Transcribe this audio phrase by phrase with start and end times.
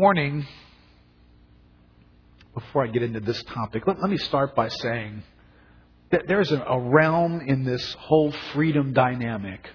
[0.00, 0.46] morning,
[2.54, 5.24] before I get into this topic, let, let me start by saying
[6.12, 9.68] that there's a, a realm in this whole freedom dynamic.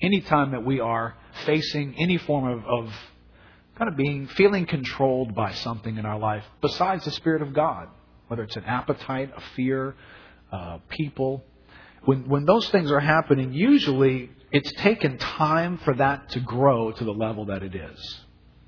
[0.00, 2.94] Anytime that we are facing any form of, of
[3.76, 7.88] kind of being, feeling controlled by something in our life besides the Spirit of God,
[8.28, 9.94] whether it's an appetite, a fear,
[10.50, 11.44] uh, people,
[12.06, 17.04] when, when those things are happening, usually it's taken time for that to grow to
[17.04, 18.20] the level that it is.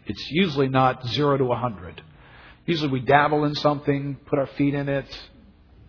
[0.07, 2.03] It's usually not zero to a hundred.
[2.67, 5.07] Usually we dabble in something, put our feet in it,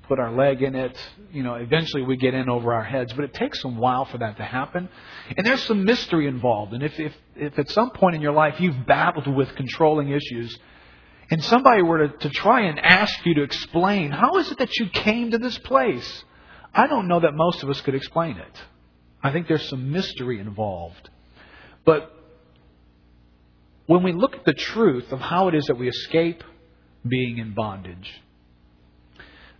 [0.07, 0.97] put our leg in it.
[1.31, 4.17] You know, eventually we get in over our heads, but it takes some while for
[4.19, 4.89] that to happen.
[5.35, 6.73] And there's some mystery involved.
[6.73, 10.57] And if, if, if at some point in your life you've battled with controlling issues,
[11.29, 14.77] and somebody were to, to try and ask you to explain, how is it that
[14.77, 16.23] you came to this place?
[16.73, 18.61] I don't know that most of us could explain it.
[19.21, 21.09] I think there's some mystery involved.
[21.85, 22.11] But
[23.85, 26.43] when we look at the truth of how it is that we escape
[27.07, 28.21] being in bondage,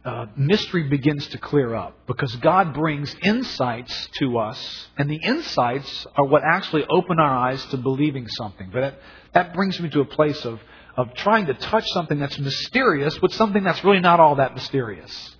[0.05, 6.05] uh, mystery begins to clear up because God brings insights to us, and the insights
[6.17, 8.69] are what actually open our eyes to believing something.
[8.71, 8.99] But that,
[9.33, 10.59] that brings me to a place of,
[10.97, 15.35] of trying to touch something that's mysterious with something that's really not all that mysterious.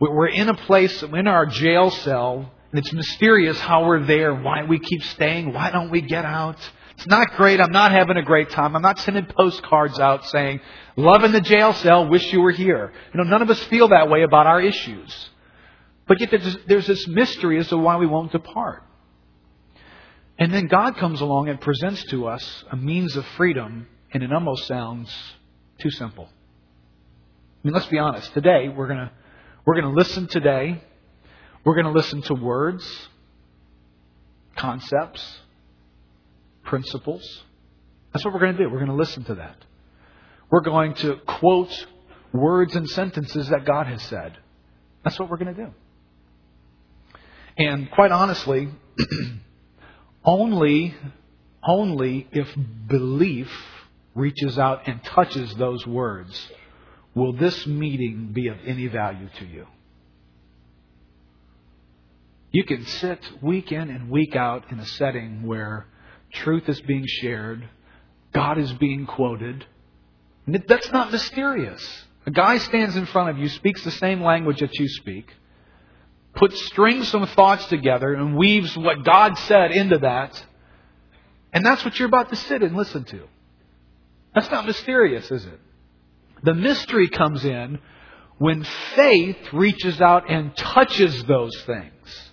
[0.00, 4.62] We're in a place, in our jail cell, and it's mysterious how we're there, why
[4.62, 6.58] we keep staying, why don't we get out.
[6.98, 7.60] It's not great.
[7.60, 8.74] I'm not having a great time.
[8.74, 10.60] I'm not sending postcards out saying,
[10.96, 12.92] love in the jail cell, wish you were here.
[13.14, 15.30] You know, none of us feel that way about our issues.
[16.08, 18.82] But yet there's, there's this mystery as to why we won't depart.
[20.40, 24.32] And then God comes along and presents to us a means of freedom, and it
[24.32, 25.16] almost sounds
[25.78, 26.28] too simple.
[26.28, 28.34] I mean, let's be honest.
[28.34, 29.12] Today, we're going to,
[29.64, 30.82] we're going to listen today.
[31.62, 33.08] We're going to listen to words,
[34.56, 35.38] concepts,
[36.68, 37.42] principles.
[38.12, 38.70] That's what we're going to do.
[38.70, 39.56] We're going to listen to that.
[40.50, 41.86] We're going to quote
[42.32, 44.36] words and sentences that God has said.
[45.02, 45.70] That's what we're going to do.
[47.56, 48.68] And quite honestly,
[50.24, 50.94] only,
[51.66, 52.48] only if
[52.86, 53.50] belief
[54.14, 56.48] reaches out and touches those words
[57.14, 59.66] will this meeting be of any value to you.
[62.50, 65.86] You can sit week in and week out in a setting where
[66.32, 67.68] truth is being shared,
[68.32, 69.64] God is being quoted.
[70.46, 72.04] That's not mysterious.
[72.26, 75.32] A guy stands in front of you, speaks the same language that you speak,
[76.34, 80.44] puts strings some thoughts together, and weaves what God said into that.
[81.52, 83.22] And that's what you're about to sit and listen to.
[84.34, 85.60] That's not mysterious, is it?
[86.42, 87.78] The mystery comes in
[88.36, 88.64] when
[88.94, 92.27] faith reaches out and touches those things.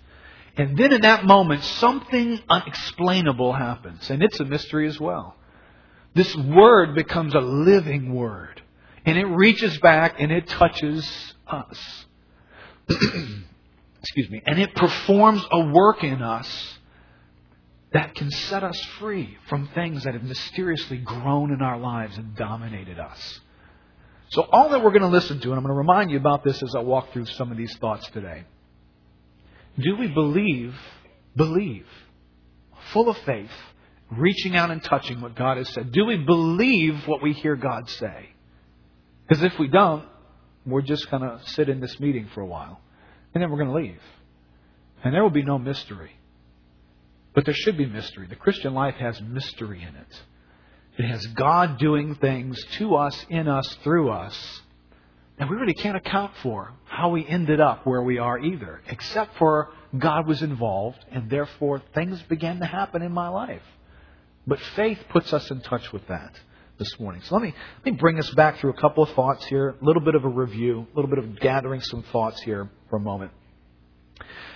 [0.58, 4.10] And then in that moment, something unexplainable happens.
[4.10, 5.36] And it's a mystery as well.
[6.14, 8.62] This word becomes a living word.
[9.06, 12.06] And it reaches back and it touches us.
[14.02, 14.42] Excuse me.
[14.46, 16.78] And it performs a work in us
[17.92, 22.36] that can set us free from things that have mysteriously grown in our lives and
[22.36, 23.40] dominated us.
[24.30, 26.44] So, all that we're going to listen to, and I'm going to remind you about
[26.44, 28.44] this as I walk through some of these thoughts today.
[29.80, 30.74] Do we believe,
[31.36, 31.86] believe,
[32.94, 33.52] full of faith,
[34.12, 35.92] reaching out and touching what God has said?
[35.92, 38.30] Do we believe what we hear God say?
[39.28, 40.06] Because if we don't,
[40.66, 42.80] we're just going to sit in this meeting for a while,
[43.34, 44.02] and then we're going to leave.
[45.04, 46.12] And there will be no mystery.
[47.34, 48.28] But there should be mystery.
[48.28, 50.22] The Christian life has mystery in it.
[50.98, 54.62] It has God doing things to us, in us, through us
[55.38, 59.38] and we really can't account for how we ended up where we are either, except
[59.38, 63.62] for God was involved, and therefore things began to happen in my life.
[64.48, 66.34] But faith puts us in touch with that
[66.78, 67.22] this morning.
[67.24, 67.54] So let me,
[67.84, 70.24] let me bring us back through a couple of thoughts here, a little bit of
[70.24, 73.32] a review, a little bit of gathering some thoughts here for a moment.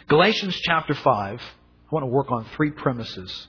[0.08, 1.06] Galatians chapter 5,
[1.42, 1.42] I
[1.92, 3.48] want to work on three premises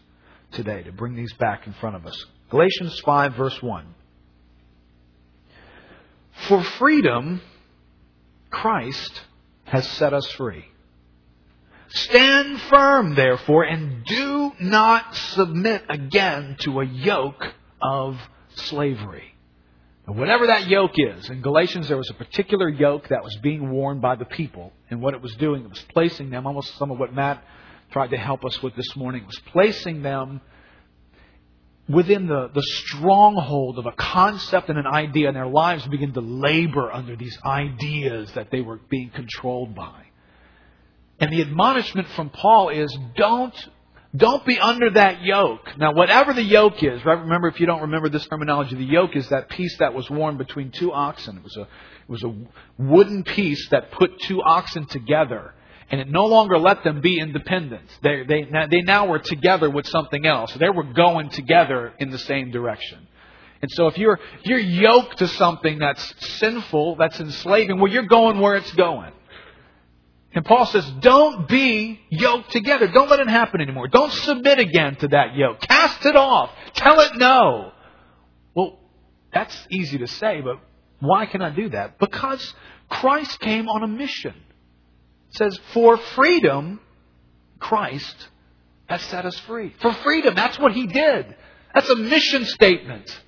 [0.52, 2.26] today to bring these back in front of us.
[2.50, 3.94] Galatians 5, verse 1.
[6.49, 7.41] For freedom,
[8.50, 9.23] Christ
[9.65, 10.65] has set us free.
[11.88, 17.44] Stand firm, therefore, and do not submit again to a yoke
[17.82, 18.17] of
[18.55, 19.35] slavery.
[20.06, 24.00] Whatever that yoke is, in Galatians there was a particular yoke that was being worn
[24.00, 26.99] by the people, and what it was doing, it was placing them, almost some of
[26.99, 27.44] what Matt
[27.93, 30.41] tried to help us with this morning, was placing them
[31.88, 36.21] within the, the stronghold of a concept and an idea, and their lives begin to
[36.21, 40.05] labor under these ideas that they were being controlled by.
[41.19, 43.55] And the admonishment from Paul is don't
[44.17, 45.79] Don't be under that yoke.
[45.79, 47.21] Now, whatever the yoke is, right?
[47.21, 50.37] Remember, if you don't remember this terminology, the yoke is that piece that was worn
[50.37, 51.37] between two oxen.
[51.37, 52.35] It was a, it was a
[52.77, 55.55] wooden piece that put two oxen together.
[55.90, 57.84] And it no longer let them be independent.
[58.02, 60.54] They, they, they now were together with something else.
[60.54, 63.08] They were going together in the same direction.
[63.62, 68.06] And so if you're, if you're yoked to something that's sinful, that's enslaving, well, you're
[68.06, 69.12] going where it's going.
[70.32, 72.86] And Paul says, don't be yoked together.
[72.86, 73.88] Don't let it happen anymore.
[73.88, 75.60] Don't submit again to that yoke.
[75.60, 76.50] Cast it off.
[76.75, 77.72] Tell it no.
[78.54, 78.78] Well,
[79.34, 80.56] that's easy to say, but
[81.00, 81.98] why can I do that?
[81.98, 82.54] Because
[82.88, 84.34] Christ came on a mission.
[85.31, 86.81] It says, for freedom,
[87.59, 88.29] Christ
[88.87, 89.75] has set us free.
[89.81, 91.37] For freedom, that's what he did.
[91.75, 93.21] That's a mission statement.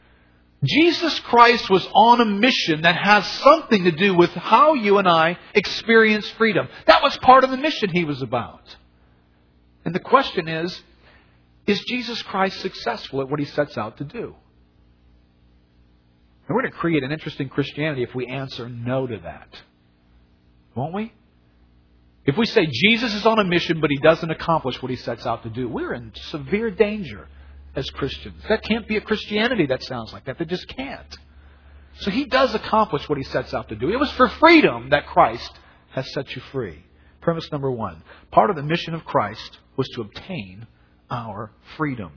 [0.64, 5.08] Jesus Christ was on a mission that has something to do with how you and
[5.08, 6.68] I experience freedom.
[6.86, 8.76] That was part of the mission he was about.
[9.84, 10.80] And the question is,
[11.66, 14.34] is Jesus Christ successful at what he sets out to do?
[16.48, 19.48] And we're going to create an interesting Christianity if we answer no to that.
[20.74, 21.12] Won't we?
[22.24, 25.26] If we say Jesus is on a mission but he doesn't accomplish what he sets
[25.26, 27.26] out to do, we're in severe danger
[27.74, 28.42] as Christians.
[28.48, 30.38] That can't be a Christianity that sounds like that.
[30.38, 31.18] They just can't.
[31.98, 33.90] So he does accomplish what he sets out to do.
[33.90, 35.52] It was for freedom that Christ
[35.90, 36.84] has set you free.
[37.20, 38.02] Premise number one.
[38.30, 40.66] Part of the mission of Christ was to obtain
[41.10, 42.12] our freedom.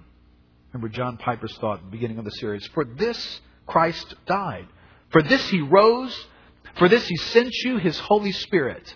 [0.72, 2.66] Remember John Piper's thought at the beginning of the series.
[2.68, 4.68] For this Christ died.
[5.10, 6.28] For this he rose.
[6.78, 8.94] For this he sent you his Holy Spirit.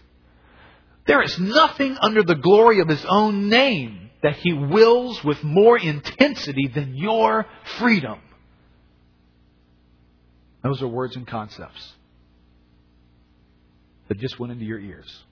[1.08, 5.78] There is nothing under the glory of his own name that He wills with more
[5.78, 7.46] intensity than your
[7.78, 8.20] freedom.
[10.64, 11.94] Those are words and concepts
[14.10, 15.24] that just went into your ears.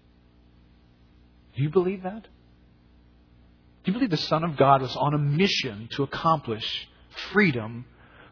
[1.56, 2.24] Do you believe that?
[2.24, 6.88] Do you believe the Son of God was on a mission to accomplish
[7.34, 7.86] freedom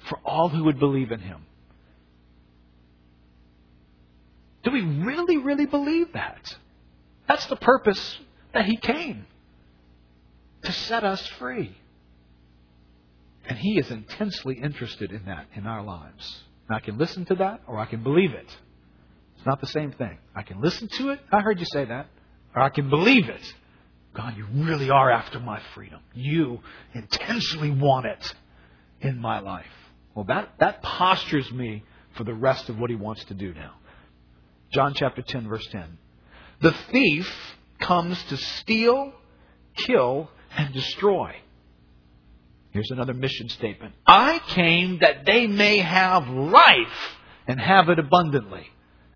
[0.08, 1.44] for all who would believe in Him?
[4.64, 6.56] Do we really, really believe that?
[7.28, 8.20] That's the purpose
[8.54, 9.26] that He came
[10.64, 11.76] to set us free.
[13.48, 16.44] And He is intensely interested in that in our lives.
[16.70, 18.58] I can listen to that or I can believe it.
[19.38, 20.18] It's not the same thing.
[20.36, 21.20] I can listen to it.
[21.32, 22.08] I heard you say that.
[22.56, 23.54] Or I can believe it.
[24.16, 26.00] God, you really are after my freedom.
[26.14, 26.62] You
[26.94, 28.34] intensely want it
[29.02, 29.66] in my life.
[30.16, 31.84] Well, that, that postures me
[32.18, 33.74] for the rest of what he wants to do now.
[34.72, 35.98] John chapter 10, verse 10.
[36.62, 37.32] The thief
[37.80, 39.14] comes to steal,
[39.76, 41.36] kill, and destroy.
[42.72, 43.96] Here's another mission statement.
[44.06, 47.16] I came that they may have life
[47.48, 48.68] and have it abundantly.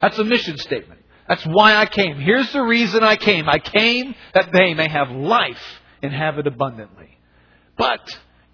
[0.01, 1.01] That's a mission statement.
[1.27, 2.17] That's why I came.
[2.19, 3.47] Here's the reason I came.
[3.47, 5.61] I came that they may have life
[6.01, 7.17] and have it abundantly.
[7.77, 8.01] But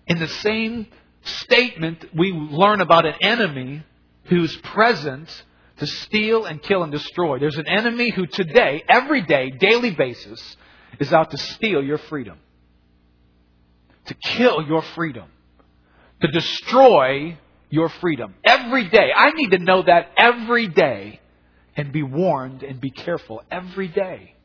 [0.07, 0.87] in the same
[1.23, 3.83] statement, we learn about an enemy
[4.25, 5.29] who's present
[5.77, 7.39] to steal and kill and destroy.
[7.39, 10.57] There's an enemy who today, every day, daily basis,
[10.99, 12.39] is out to steal your freedom
[14.05, 15.29] to kill your freedom,
[16.21, 17.37] to destroy
[17.69, 18.35] your freedom.
[18.43, 19.11] Every day.
[19.15, 21.19] I need to know that every day
[21.75, 24.35] and be warned and be careful every day.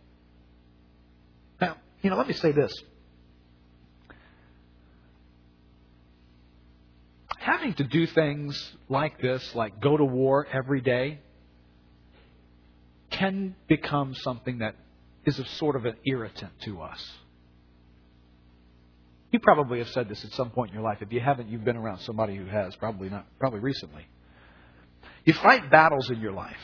[1.61, 2.73] Now, you know, let me say this.
[7.39, 11.21] Having to do things like this, like go to war every day,
[13.21, 14.75] can become something that
[15.27, 17.13] is a sort of an irritant to us.
[19.31, 20.99] You probably have said this at some point in your life.
[21.03, 24.07] If you haven't, you've been around somebody who has, probably not, probably recently.
[25.25, 26.57] You fight battles in your life.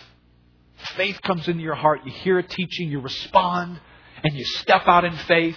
[0.97, 3.79] Faith comes into your heart, you hear a teaching, you respond,
[4.25, 5.57] and you step out in faith,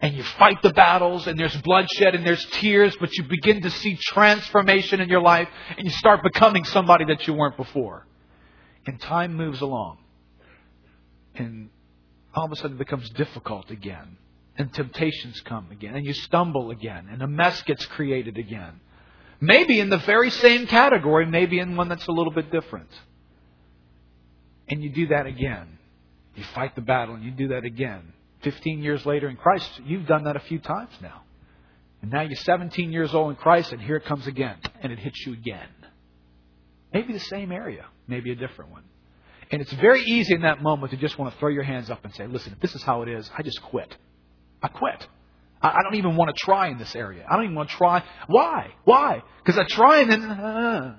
[0.00, 3.70] and you fight the battles, and there's bloodshed and there's tears, but you begin to
[3.70, 8.06] see transformation in your life, and you start becoming somebody that you weren't before.
[8.86, 10.01] And time moves along.
[11.34, 11.70] And
[12.34, 14.16] all of a sudden it becomes difficult again
[14.56, 18.80] and temptations come again, and you stumble again, and a mess gets created again.
[19.40, 22.90] Maybe in the very same category, maybe in one that's a little bit different.
[24.68, 25.78] And you do that again.
[26.36, 28.12] You fight the battle, and you do that again.
[28.42, 31.22] 15 years later in Christ, you've done that a few times now.
[32.02, 34.98] And now you're 17 years old in Christ, and here it comes again, and it
[34.98, 35.68] hits you again.
[36.92, 38.84] Maybe the same area, maybe a different one.
[39.52, 42.02] And it's very easy in that moment to just want to throw your hands up
[42.04, 43.94] and say, listen, if this is how it is, I just quit.
[44.62, 45.06] I quit.
[45.60, 47.24] I, don't even want to try in this area.
[47.30, 48.02] I don't even want to try.
[48.26, 48.72] Why?
[48.84, 49.22] Why?
[49.44, 50.22] Because I try and then.
[50.22, 50.96] Uh,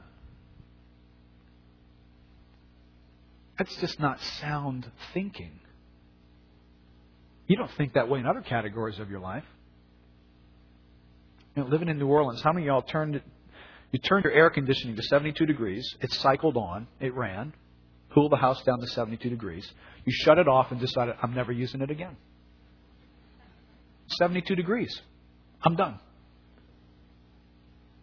[3.57, 5.59] that's just not sound thinking.
[7.47, 9.43] You don't think that way in other categories of your life.
[11.55, 13.21] You know, living in New Orleans, how many of y'all turned
[13.91, 17.53] you turned your air conditioning to 72 degrees, it cycled on, it ran,
[18.13, 19.69] cooled the house down to 72 degrees.
[20.05, 22.15] You shut it off and decided, I'm never using it again.
[24.17, 25.01] 72 degrees.
[25.63, 25.99] I'm done.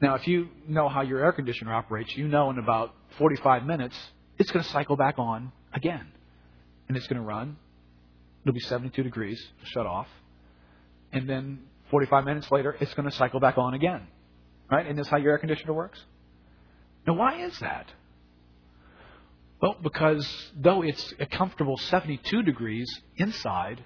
[0.00, 3.97] Now, if you know how your air conditioner operates, you know in about 45 minutes,
[4.38, 6.07] it's going to cycle back on again.
[6.88, 7.57] And it's going to run.
[8.43, 10.09] It'll be 72 degrees, shut off.
[11.12, 14.07] And then 45 minutes later, it's going to cycle back on again.
[14.71, 14.87] Right?
[14.87, 16.02] And this how your air conditioner works?
[17.07, 17.93] Now, why is that?
[19.61, 23.85] Well, because though it's a comfortable 72 degrees inside,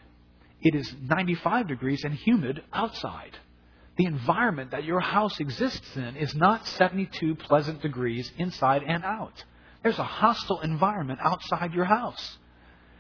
[0.62, 3.36] it is 95 degrees and humid outside.
[3.96, 9.44] The environment that your house exists in is not 72 pleasant degrees inside and out.
[9.82, 12.38] There's a hostile environment outside your house.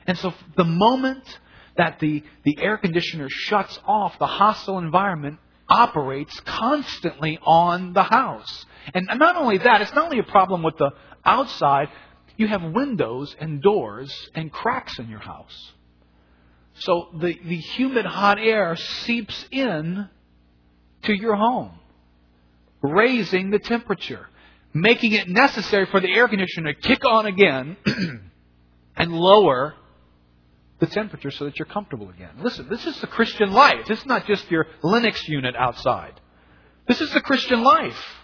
[0.06, 1.24] And so the moment
[1.76, 5.38] that the, the air conditioner shuts off, the hostile environment
[5.68, 8.66] operates constantly on the house.
[8.92, 10.90] And not only that, it's not only a problem with the
[11.24, 11.88] outside,
[12.36, 15.72] you have windows and doors and cracks in your house.
[16.74, 20.08] So the, the humid hot air seeps in
[21.02, 21.72] to your home,
[22.82, 24.26] raising the temperature,
[24.72, 27.76] making it necessary for the air conditioner to kick on again
[28.96, 29.74] and lower
[30.80, 32.30] the temperature so that you're comfortable again.
[32.40, 33.86] Listen, this is the Christian life.
[33.86, 36.20] This is not just your Lennox unit outside.
[36.88, 38.23] This is the Christian life.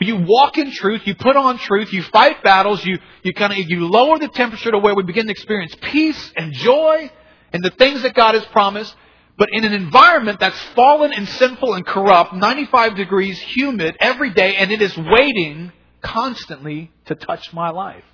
[0.00, 3.58] You walk in truth, you put on truth, you fight battles, you, you kind of,
[3.58, 7.10] you lower the temperature to where we begin to experience peace and joy
[7.52, 8.94] and the things that God has promised.
[9.36, 14.56] But in an environment that's fallen and sinful and corrupt, 95 degrees, humid every day,
[14.56, 18.04] and it is waiting constantly to touch my life.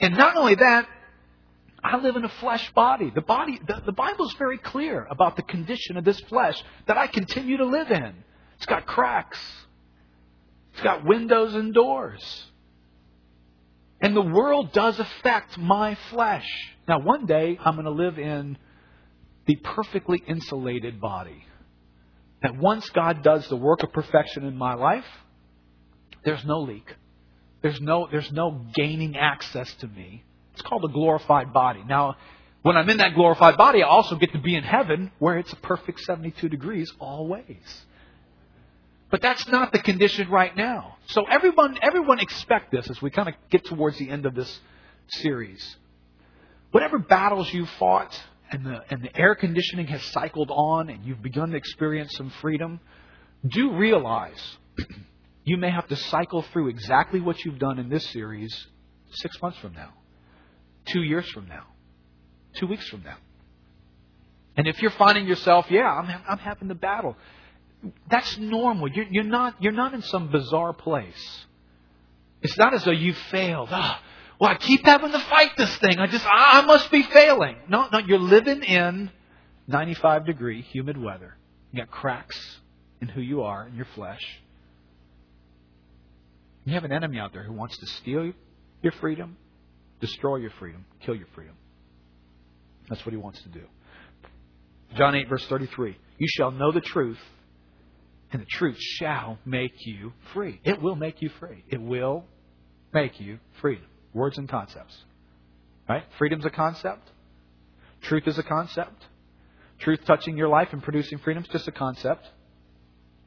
[0.00, 0.88] And not only that,
[1.82, 3.10] I live in a flesh body.
[3.14, 7.06] The body, the, the Bible's very clear about the condition of this flesh that I
[7.06, 8.24] continue to live in.
[8.56, 9.38] It's got cracks.
[10.76, 12.22] It's got windows and doors.
[13.98, 16.46] And the world does affect my flesh.
[16.86, 18.58] Now, one day I'm going to live in
[19.46, 21.46] the perfectly insulated body.
[22.42, 25.06] That once God does the work of perfection in my life,
[26.26, 26.94] there's no leak.
[27.62, 30.24] There's no, there's no gaining access to me.
[30.52, 31.84] It's called a glorified body.
[31.88, 32.16] Now,
[32.60, 35.54] when I'm in that glorified body, I also get to be in heaven where it's
[35.54, 37.85] a perfect 72 degrees always.
[39.10, 40.96] But that's not the condition right now.
[41.08, 44.60] So everyone, everyone expect this as we kind of get towards the end of this
[45.08, 45.76] series.
[46.72, 48.20] Whatever battles you fought,
[48.50, 52.30] and the, and the air conditioning has cycled on and you've begun to experience some
[52.40, 52.80] freedom,
[53.46, 54.56] do realize
[55.44, 58.66] you may have to cycle through exactly what you've done in this series
[59.10, 59.90] six months from now,
[60.86, 61.64] two years from now,
[62.56, 63.16] two weeks from now.
[64.56, 67.16] And if you're finding yourself, yeah, I'm, I'm having the battle,
[68.10, 68.88] that's normal.
[68.88, 71.44] You're, you're, not, you're not in some bizarre place.
[72.42, 73.68] It's not as though you failed.
[73.70, 74.02] Ah,
[74.40, 75.98] well, I keep having to fight this thing.
[75.98, 77.56] I just, I must be failing.
[77.68, 79.10] No, no, you're living in
[79.66, 81.36] 95 degree humid weather.
[81.72, 82.58] You got cracks
[83.00, 84.22] in who you are in your flesh.
[86.64, 88.32] You have an enemy out there who wants to steal
[88.82, 89.36] your freedom,
[90.00, 91.54] destroy your freedom, kill your freedom.
[92.88, 93.62] That's what he wants to do.
[94.96, 95.96] John 8, verse 33.
[96.18, 97.18] You shall know the truth,
[98.32, 100.60] and the truth shall make you free.
[100.64, 101.64] It will make you free.
[101.68, 102.24] It will
[102.92, 103.80] make you free.
[104.12, 104.96] Words and concepts.
[105.88, 106.04] Right?
[106.18, 107.08] Freedom's a concept.
[108.02, 109.04] Truth is a concept.
[109.78, 112.26] Truth touching your life and producing freedom is just a concept.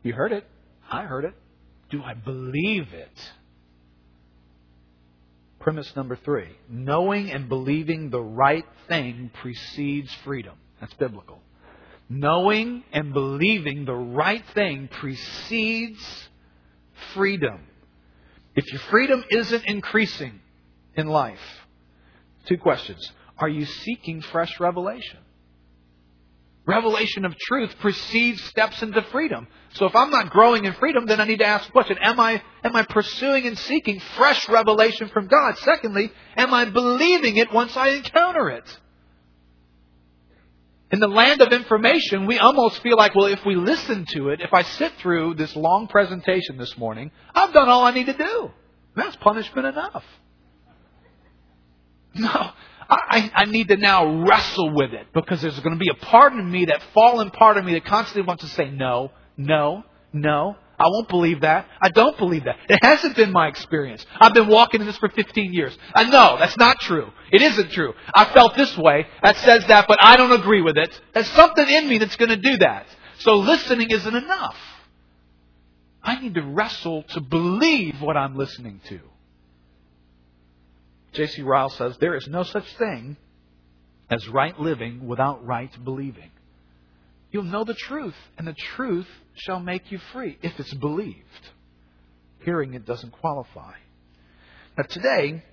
[0.04, 0.46] You heard it.
[0.92, 1.34] I heard it.
[1.90, 3.32] Do I believe it?
[5.60, 10.56] Premise number three knowing and believing the right thing precedes freedom.
[10.80, 11.42] That's biblical.
[12.10, 16.30] Knowing and believing the right thing precedes
[17.14, 17.62] freedom.
[18.56, 20.42] If your freedom isn't increasing,
[21.00, 21.40] in life?
[22.46, 23.12] Two questions.
[23.38, 25.20] Are you seeking fresh revelation?
[26.66, 29.48] Revelation of truth precedes steps into freedom.
[29.74, 32.20] So if I'm not growing in freedom, then I need to ask the question, am
[32.20, 35.58] I, am I pursuing and seeking fresh revelation from God?
[35.60, 38.80] Secondly, am I believing it once I encounter it?
[40.92, 44.42] In the land of information, we almost feel like, well, if we listen to it,
[44.42, 48.18] if I sit through this long presentation this morning, I've done all I need to
[48.18, 48.52] do.
[48.96, 50.04] That's punishment enough.
[52.16, 52.52] No,
[52.90, 56.34] I, I need to now wrestle with it because there's going to be a part
[56.34, 60.56] of me, that fallen part of me that constantly wants to say, no, no, no.
[60.80, 61.68] I won't believe that.
[61.82, 62.56] I don't believe that.
[62.70, 64.06] It hasn't been my experience.
[64.20, 65.78] I've been walking in this for 15 years.
[65.94, 67.12] I know that's not true.
[67.32, 67.94] It isn't true.
[68.14, 69.06] I felt this way.
[69.22, 71.00] That says that, but I don't agree with it.
[71.14, 72.88] There's something in me that's going to do that.
[73.20, 74.56] So listening isn't enough.
[76.02, 79.00] I need to wrestle to believe what I'm listening to.
[81.12, 81.42] J.C.
[81.42, 83.18] Ryle says there is no such thing
[84.10, 86.32] as right living without right believing.
[87.32, 91.50] You'll know the truth, and the truth shall make you free if it's believed.
[92.44, 93.74] Hearing it doesn't qualify.
[94.78, 95.44] Now, today,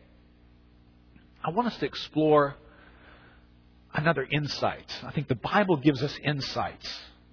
[1.45, 2.55] I want us to explore
[3.93, 4.87] another insight.
[5.05, 6.89] I think the Bible gives us insights.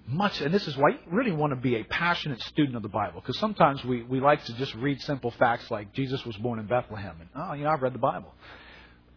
[0.05, 2.89] Much, and this is why you really want to be a passionate student of the
[2.89, 6.59] Bible, because sometimes we, we like to just read simple facts like Jesus was born
[6.59, 8.33] in Bethlehem, and oh, you know, I've read the Bible.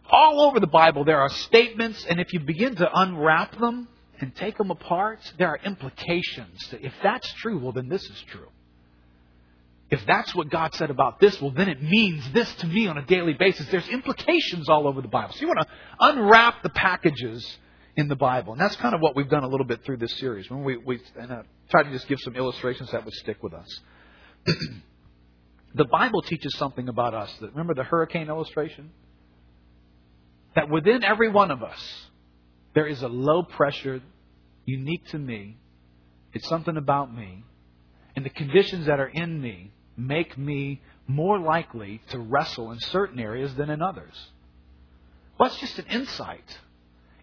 [0.09, 4.35] All over the Bible, there are statements, and if you begin to unwrap them and
[4.35, 6.73] take them apart, there are implications.
[6.73, 8.47] If that's true, well, then this is true.
[9.89, 12.97] If that's what God said about this, well, then it means this to me on
[12.97, 13.67] a daily basis.
[13.67, 15.33] There's implications all over the Bible.
[15.33, 15.67] So you want to
[15.99, 17.57] unwrap the packages
[17.95, 18.53] in the Bible.
[18.53, 20.49] And that's kind of what we've done a little bit through this series.
[20.49, 23.53] When we, we and I try to just give some illustrations that would stick with
[23.53, 23.79] us.
[25.73, 27.33] the Bible teaches something about us.
[27.39, 28.91] That remember the hurricane illustration?
[30.55, 32.06] That within every one of us,
[32.77, 34.03] there is a low pressure
[34.65, 35.57] unique to me.
[36.31, 37.43] It's something about me.
[38.15, 43.19] And the conditions that are in me make me more likely to wrestle in certain
[43.19, 44.13] areas than in others.
[45.39, 46.59] Well, that's just an insight.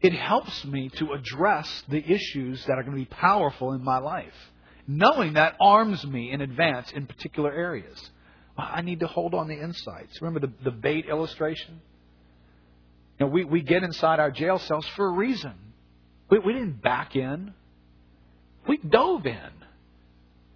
[0.02, 3.98] It helps me to address the issues that are going to be powerful in my
[3.98, 4.34] life.
[4.88, 8.10] Knowing that arms me in advance in particular areas.
[8.58, 10.20] I need to hold on the insights.
[10.20, 11.80] Remember the, the bait illustration?
[13.18, 15.52] You know, we, we get inside our jail cells for a reason.
[16.30, 17.54] We, we didn't back in.
[18.66, 19.50] We dove in.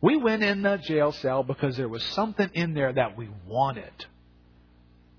[0.00, 3.92] We went in the jail cell because there was something in there that we wanted.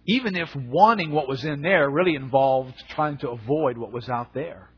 [0.05, 4.34] Even if wanting what was in there really involved trying to avoid what was out
[4.34, 4.69] there.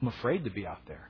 [0.00, 1.08] I'm afraid to be out there.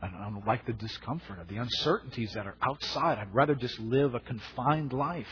[0.00, 3.18] I don't like the discomfort of the uncertainties that are outside.
[3.18, 5.26] I'd rather just live a confined life.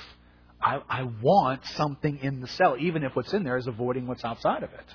[0.61, 4.25] I, I want something in the cell, even if what's in there is avoiding what's
[4.25, 4.95] outside of it.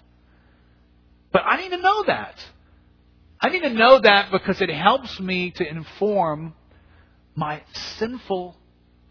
[1.32, 2.36] But I need to know that.
[3.40, 6.54] I need to know that because it helps me to inform
[7.36, 7.62] my
[7.98, 8.56] sinful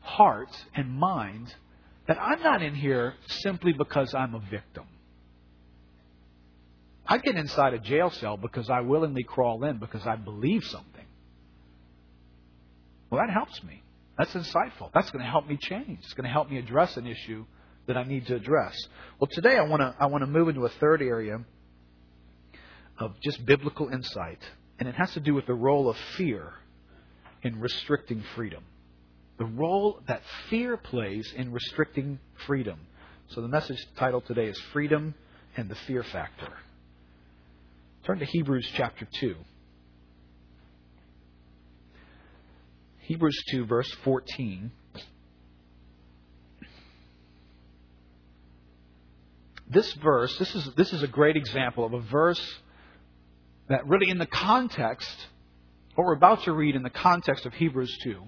[0.00, 1.54] heart and mind
[2.06, 4.84] that I'm not in here simply because I'm a victim.
[7.06, 11.06] I get inside a jail cell because I willingly crawl in because I believe something.
[13.10, 13.82] Well, that helps me.
[14.20, 14.90] That's insightful.
[14.92, 16.00] That's going to help me change.
[16.02, 17.46] It's going to help me address an issue
[17.86, 18.76] that I need to address.
[19.18, 21.38] Well, today I want to I want to move into a third area
[22.98, 24.38] of just biblical insight,
[24.78, 26.52] and it has to do with the role of fear
[27.42, 28.62] in restricting freedom.
[29.38, 32.78] The role that fear plays in restricting freedom.
[33.28, 35.14] So the message title today is Freedom
[35.56, 36.52] and the Fear Factor.
[38.04, 39.34] Turn to Hebrews chapter 2.
[43.00, 44.70] Hebrews 2, verse 14.
[49.68, 52.60] This verse, this is, this is a great example of a verse
[53.68, 55.28] that really, in the context
[55.94, 58.22] what we're about to read in the context of Hebrews 2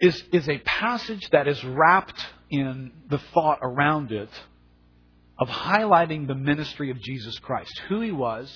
[0.00, 2.20] is, is a passage that is wrapped
[2.50, 4.28] in the thought around it
[5.38, 8.54] of highlighting the ministry of Jesus Christ, who he was,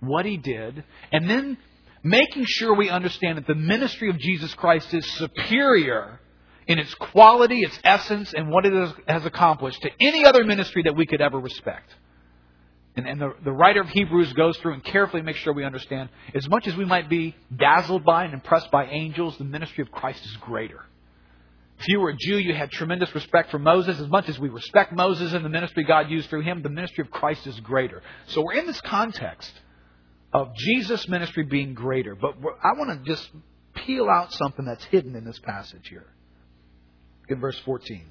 [0.00, 1.58] what he did, and then
[2.04, 6.20] making sure we understand that the ministry of Jesus Christ is superior
[6.66, 10.94] in its quality, its essence, and what it has accomplished to any other ministry that
[10.94, 11.92] we could ever respect.
[12.96, 16.10] And, and the, the writer of Hebrews goes through and carefully makes sure we understand
[16.34, 19.90] as much as we might be dazzled by and impressed by angels, the ministry of
[19.90, 20.80] Christ is greater.
[21.80, 23.98] If you were a Jew, you had tremendous respect for Moses.
[23.98, 27.02] As much as we respect Moses and the ministry God used through him, the ministry
[27.02, 28.00] of Christ is greater.
[28.26, 29.50] So we're in this context
[30.34, 32.16] of Jesus' ministry being greater.
[32.16, 33.30] But I want to just
[33.74, 36.06] peel out something that's hidden in this passage here.
[37.28, 38.04] In verse 14.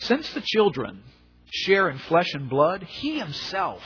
[0.00, 1.02] Since the children
[1.50, 3.82] share in flesh and blood, he himself,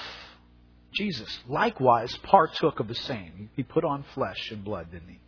[0.92, 3.48] Jesus, likewise partook of the same.
[3.54, 5.20] He put on flesh and blood, didn't he?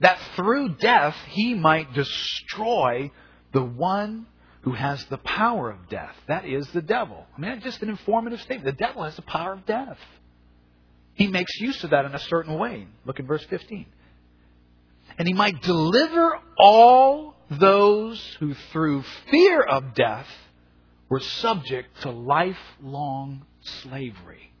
[0.00, 3.10] That through death he might destroy
[3.52, 4.26] the one
[4.62, 6.14] who has the power of death.
[6.28, 7.26] That is the devil.
[7.36, 8.64] I mean, that's just an informative statement.
[8.64, 9.98] The devil has the power of death.
[11.18, 12.86] He makes use of that in a certain way.
[13.04, 13.86] Look at verse 15.
[15.18, 20.28] And he might deliver all those who through fear of death
[21.08, 24.52] were subject to lifelong slavery.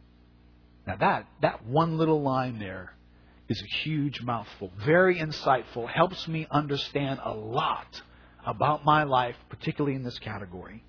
[0.84, 2.92] Now that, that one little line there
[3.48, 4.72] is a huge mouthful.
[4.84, 5.88] Very insightful.
[5.88, 8.02] Helps me understand a lot
[8.44, 10.82] about my life, particularly in this category.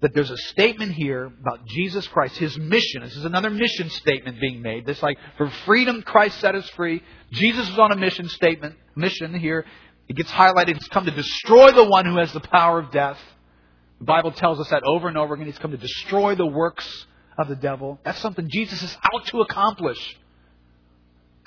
[0.00, 3.02] That there's a statement here about Jesus Christ, his mission.
[3.02, 4.84] This is another mission statement being made.
[4.86, 7.02] This like for freedom, Christ set us free.
[7.32, 9.64] Jesus is on a mission statement, mission here.
[10.08, 10.74] It gets highlighted.
[10.74, 13.18] He's come to destroy the one who has the power of death.
[13.98, 15.46] The Bible tells us that over and over again.
[15.46, 17.06] He's come to destroy the works
[17.38, 17.98] of the devil.
[18.04, 20.16] That's something Jesus is out to accomplish.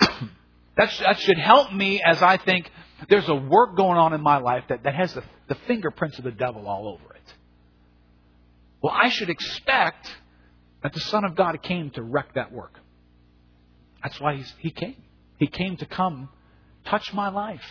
[0.00, 2.70] that, sh- that should help me as I think
[3.08, 6.24] there's a work going on in my life that, that has the, the fingerprints of
[6.24, 7.34] the devil all over it.
[8.80, 10.08] Well, I should expect
[10.82, 12.78] that the Son of God came to wreck that work.
[14.02, 15.02] That's why he came.
[15.38, 16.28] He came to come
[16.84, 17.64] touch my life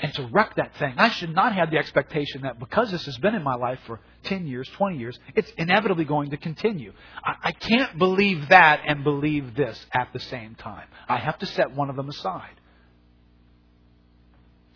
[0.00, 0.94] and to wreck that thing.
[0.96, 4.00] I should not have the expectation that because this has been in my life for
[4.24, 6.92] 10 years, 20 years, it's inevitably going to continue.
[7.24, 10.86] I, I can't believe that and believe this at the same time.
[11.08, 12.60] I have to set one of them aside.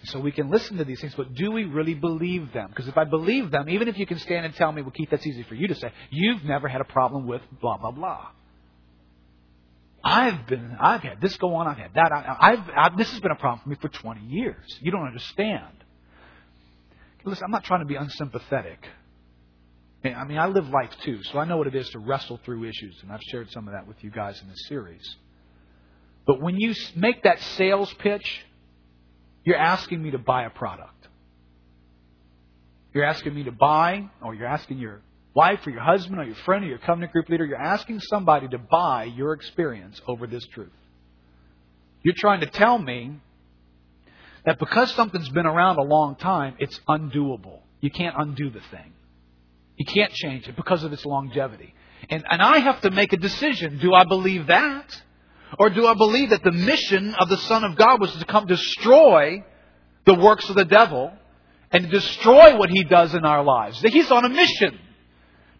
[0.07, 2.69] So we can listen to these things, but do we really believe them?
[2.69, 5.09] Because if I believe them, even if you can stand and tell me, well, Keith,
[5.11, 8.29] that's easy for you to say, you've never had a problem with blah, blah, blah.
[10.05, 12.13] I've been, I've had this go on, I've had that.
[12.13, 14.79] I, have I've, this has been a problem for me for 20 years.
[14.81, 15.85] You don't understand.
[17.25, 18.87] Listen, I'm not trying to be unsympathetic.
[20.05, 22.65] I mean, I live life too, so I know what it is to wrestle through
[22.65, 25.17] issues, and I've shared some of that with you guys in this series.
[26.25, 28.46] But when you make that sales pitch,
[29.47, 30.93] you're asking me to buy a product.
[32.93, 35.01] You're asking me to buy, or you're asking your
[35.35, 38.49] wife or your husband or your friend or your covenant group leader, you're asking somebody
[38.49, 40.73] to buy your experience over this truth.
[42.03, 43.21] You're trying to tell me
[44.45, 47.61] that because something's been around a long time, it's undoable.
[47.81, 48.95] You can't undo the thing.
[49.77, 51.75] You can't change it because of its longevity.
[52.09, 53.79] And, and I have to make a decision.
[53.79, 55.03] Do I believe that?
[55.59, 58.47] Or do I believe that the mission of the Son of God was to come
[58.47, 59.45] destroy
[60.05, 61.13] the works of the devil
[61.71, 63.81] and destroy what he does in our lives?
[63.83, 64.79] That he's on a mission.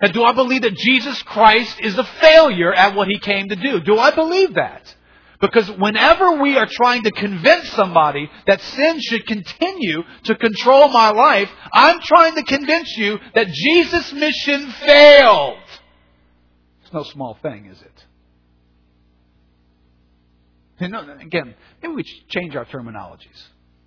[0.01, 3.57] And do I believe that Jesus Christ is a failure at what he came to
[3.57, 3.81] do?
[3.81, 4.95] Do I believe that?
[5.41, 11.11] Because whenever we are trying to convince somebody that sin should continue to control my
[11.11, 15.59] life, I'm trying to convince you that Jesus' mission failed.
[16.83, 18.06] It's no small thing, is it?
[20.81, 23.43] Know, again, maybe we change our terminologies.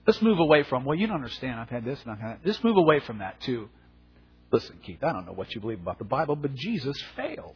[0.08, 2.48] Let's move away from, well, you don't understand, I've had this and I've had that.
[2.48, 3.70] Let's move away from that to,
[4.52, 7.56] listen, Keith, I don't know what you believe about the Bible, but Jesus failed.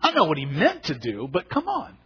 [0.00, 1.96] I know what he meant to do, but come on.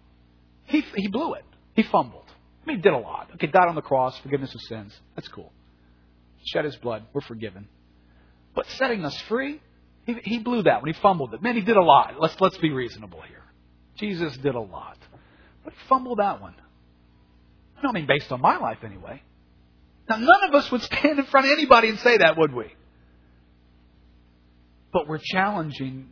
[0.64, 1.44] He, he blew it.
[1.74, 2.24] He fumbled.
[2.62, 3.30] I mean, he did a lot.
[3.34, 4.98] Okay, died on the cross, forgiveness of sins.
[5.14, 5.52] That's cool.
[6.46, 7.04] Shed his blood.
[7.12, 7.68] We're forgiven.
[8.54, 9.60] But setting us free,
[10.06, 11.42] he, he blew that when he fumbled it.
[11.42, 12.14] Man, he did a lot.
[12.18, 13.42] Let's, let's be reasonable here.
[13.98, 14.96] Jesus did a lot.
[15.66, 16.54] But fumble that one.
[17.76, 19.20] I don't mean based on my life anyway.
[20.08, 22.72] Now, none of us would stand in front of anybody and say that, would we?
[24.92, 26.10] But we're challenging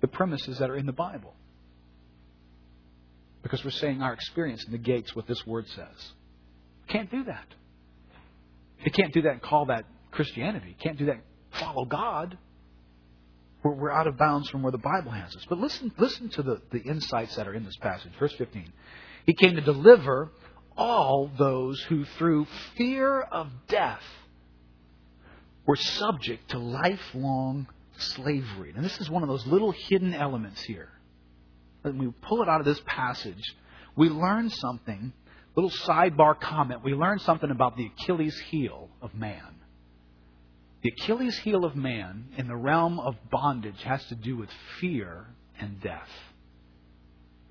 [0.00, 1.32] the premises that are in the Bible.
[3.44, 6.12] Because we're saying our experience negates what this word says.
[6.88, 7.46] Can't do that.
[8.84, 10.70] You can't do that and call that Christianity.
[10.70, 11.20] You can't do that
[11.52, 12.36] follow God.
[13.62, 15.44] We're, we're out of bounds from where the Bible has us.
[15.48, 18.12] But listen, listen to the, the insights that are in this passage.
[18.18, 18.72] Verse 15.
[19.26, 20.30] He came to deliver
[20.76, 22.46] all those who, through
[22.76, 24.02] fear of death,
[25.66, 27.66] were subject to lifelong
[27.98, 28.72] slavery.
[28.74, 30.88] And this is one of those little hidden elements here.
[31.82, 33.42] When we pull it out of this passage,
[33.96, 35.12] we learn something,
[35.54, 39.59] little sidebar comment, we learn something about the Achilles heel of man.
[40.82, 44.48] The Achilles heel of man in the realm of bondage has to do with
[44.80, 45.26] fear
[45.58, 46.08] and death.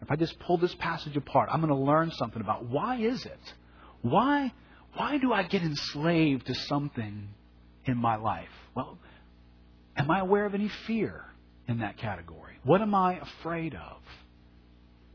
[0.02, 3.26] If I just pull this passage apart, I'm going to learn something about why is
[3.26, 3.54] it?
[4.02, 4.52] Why,
[4.96, 7.30] why do I get enslaved to something
[7.86, 8.50] in my life?
[8.74, 8.98] Well,
[9.96, 11.26] am I aware of any fear
[11.68, 12.58] in that category?
[12.64, 13.98] What am I afraid of?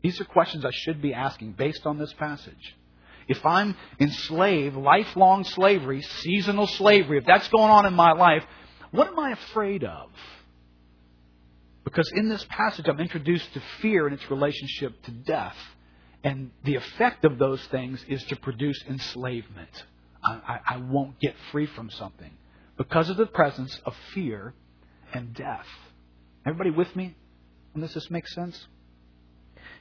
[0.03, 2.75] These are questions I should be asking based on this passage
[3.27, 8.43] if I'm enslaved, lifelong slavery, seasonal slavery, if that's going on in my life,
[8.91, 10.09] what am I afraid of?
[11.83, 15.55] Because in this passage, I'm introduced to fear and its relationship to death.
[16.23, 19.83] And the effect of those things is to produce enslavement.
[20.23, 22.31] I, I, I won't get free from something
[22.77, 24.53] because of the presence of fear
[25.13, 25.67] and death.
[26.45, 27.15] Everybody with me?
[27.73, 28.67] And does this make sense?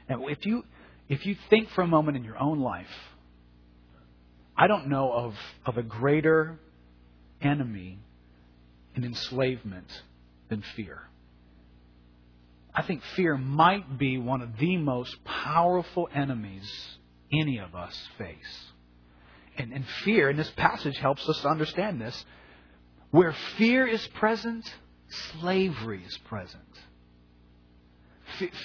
[0.09, 0.64] And if you
[1.09, 2.87] if you think for a moment in your own life,
[4.57, 5.35] I don't know of,
[5.67, 6.59] of a greater
[7.40, 7.99] enemy
[8.95, 9.88] in enslavement
[10.49, 11.03] than fear.
[12.75, 16.69] I think fear might be one of the most powerful enemies
[17.33, 18.64] any of us face.
[19.57, 22.25] And, and fear, and this passage helps us to understand this,
[23.12, 24.64] where fear is present,
[25.40, 26.62] slavery is present.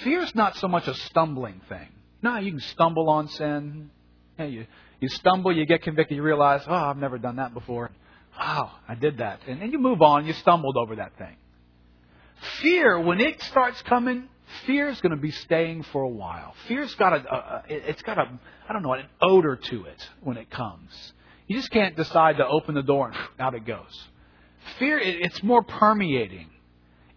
[0.02, 1.88] Fear is not so much a stumbling thing.
[2.22, 3.90] No, you can stumble on sin.
[4.36, 4.66] Yeah, you,
[5.00, 7.90] you stumble, you get convicted, you realize, oh, I've never done that before.
[8.38, 9.40] Wow, I did that.
[9.46, 11.36] And then you move on, you stumbled over that thing.
[12.62, 14.28] Fear, when it starts coming,
[14.66, 16.54] fear is going to be staying for a while.
[16.68, 18.30] Fear's got a it's got a,
[18.68, 21.12] I don't know, an odor to it when it comes.
[21.46, 24.08] You just can't decide to open the door and out it goes.
[24.78, 26.48] Fear, it's more permeating.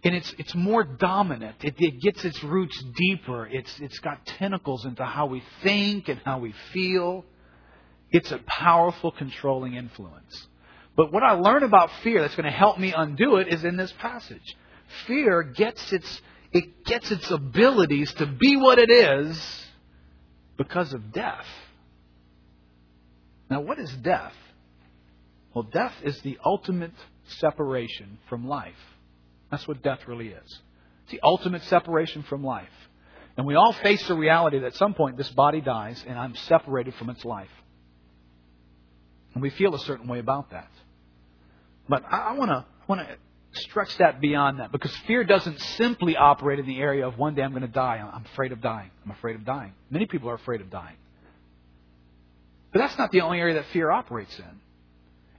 [0.02, 1.56] And it's, it's more dominant.
[1.62, 3.46] It, it gets its roots deeper.
[3.46, 7.24] It's, it's got tentacles into how we think and how we feel.
[8.14, 10.46] It's a powerful controlling influence.
[10.96, 13.76] But what I learn about fear that's going to help me undo it is in
[13.76, 14.56] this passage.
[15.08, 16.22] Fear gets its,
[16.52, 19.66] it gets its abilities to be what it is
[20.56, 21.44] because of death.
[23.50, 24.32] Now, what is death?
[25.52, 26.94] Well, death is the ultimate
[27.26, 28.74] separation from life.
[29.50, 30.60] That's what death really is.
[31.02, 32.68] It's the ultimate separation from life.
[33.36, 36.36] And we all face the reality that at some point this body dies and I'm
[36.36, 37.50] separated from its life.
[39.34, 40.70] And we feel a certain way about that.
[41.88, 46.58] But I, want to want to stretch that beyond that because fear doesn't simply operate
[46.58, 47.96] in the area of one day I'm going to die.
[47.96, 48.90] I'm afraid of dying.
[49.04, 49.72] I'm afraid of dying.
[49.90, 50.96] Many people are afraid of dying.
[52.72, 54.60] But that's not the only area that fear operates in.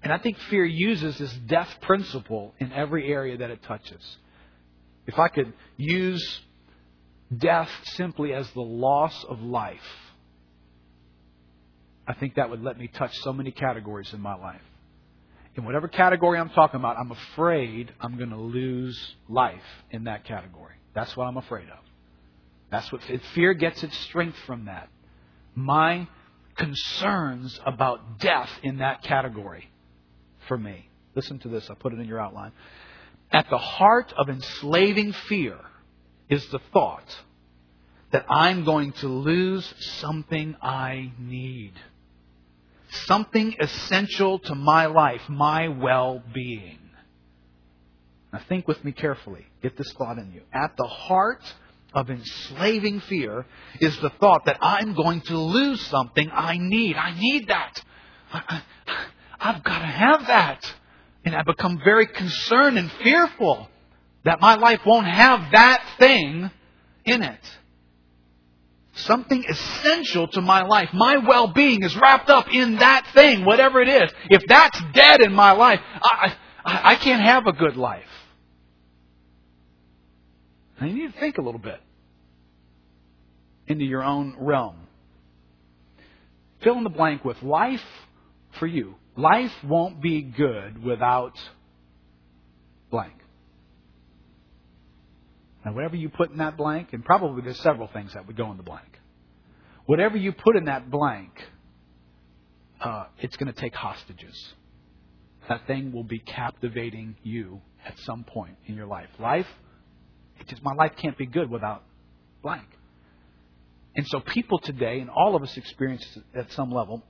[0.03, 4.17] And I think fear uses this death principle in every area that it touches.
[5.07, 6.41] If I could use
[7.35, 9.79] death simply as the loss of life,
[12.07, 14.61] I think that would let me touch so many categories in my life
[15.55, 19.55] in whatever category I'm talking about, I'm afraid I'm going to lose life
[19.89, 20.75] in that category.
[20.93, 21.79] That's what I'm afraid of.
[22.71, 23.01] That's what
[23.33, 24.89] fear gets its strength from that.
[25.55, 26.07] My
[26.57, 29.69] concerns about death in that category
[30.47, 30.89] for me.
[31.15, 32.51] Listen to this, I put it in your outline.
[33.31, 35.57] At the heart of enslaving fear
[36.29, 37.15] is the thought
[38.11, 41.73] that I'm going to lose something I need
[43.05, 46.79] something essential to my life, my well being.
[48.33, 49.45] Now, think with me carefully.
[49.61, 50.41] Get this thought in you.
[50.53, 51.41] At the heart
[51.93, 53.45] of enslaving fear
[53.79, 56.97] is the thought that I'm going to lose something I need.
[56.97, 57.81] I need that.
[58.33, 58.61] I,
[59.39, 60.73] have got to have that.
[61.23, 63.69] And I become very concerned and fearful
[64.25, 66.51] that my life won't have that thing
[67.05, 67.57] in it.
[68.95, 70.89] Something essential to my life.
[70.93, 74.11] My well being is wrapped up in that thing, whatever it is.
[74.29, 78.03] If that's dead in my life, I, I, I can't have a good life.
[80.79, 81.79] Now you need to think a little bit
[83.67, 84.77] into your own realm.
[86.63, 87.83] Fill in the blank with life
[88.59, 88.95] for you.
[89.17, 91.37] Life won't be good without
[92.89, 93.13] blank.
[95.65, 98.51] Now, whatever you put in that blank, and probably there's several things that would go
[98.51, 98.99] in the blank.
[99.87, 101.31] Whatever you put in that blank,
[102.79, 104.53] uh, it's going to take hostages.
[105.49, 109.09] That thing will be captivating you at some point in your life.
[109.19, 109.47] Life,
[110.47, 111.83] just, my life can't be good without
[112.43, 112.67] blank.
[113.95, 117.01] And so people today, and all of us experience at some level,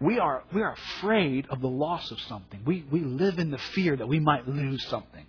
[0.00, 2.60] we are, we are afraid of the loss of something.
[2.64, 5.26] We, we live in the fear that we might lose something.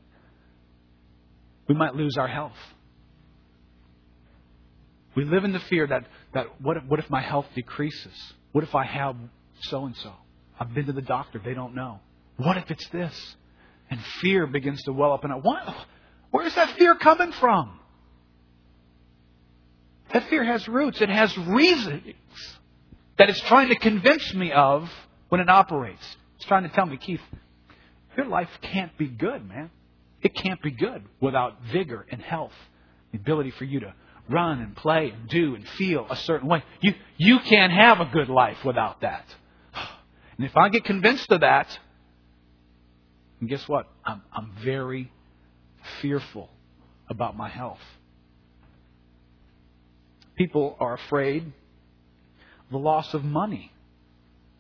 [1.68, 2.58] We might lose our health.
[5.16, 8.14] We live in the fear that, that what, if, what if my health decreases?
[8.52, 9.16] What if I have
[9.62, 10.14] so and so?
[10.60, 12.00] I've been to the doctor, they don't know.
[12.38, 13.36] What if it's this?
[13.90, 15.24] And fear begins to well up.
[15.24, 15.76] And I, what?
[16.32, 17.80] Where's that fear coming from?
[20.14, 21.02] That fear has roots.
[21.02, 22.14] It has reasons
[23.18, 24.90] that it's trying to convince me of
[25.30, 26.06] when it operates.
[26.38, 27.22] It's trying to tell me, Keith,
[28.18, 29.72] your life can't be good, man.
[30.26, 32.52] It can't be good without vigor and health,
[33.12, 33.94] the ability for you to
[34.28, 36.64] run and play and do and feel a certain way.
[36.82, 39.24] You, you can't have a good life without that.
[40.38, 41.80] And if I get convinced of that,
[43.40, 43.88] and guess what?
[44.04, 45.10] I'm, I'm very
[46.02, 46.50] fearful
[47.08, 47.80] about my health.
[50.36, 53.72] People are afraid of the loss of money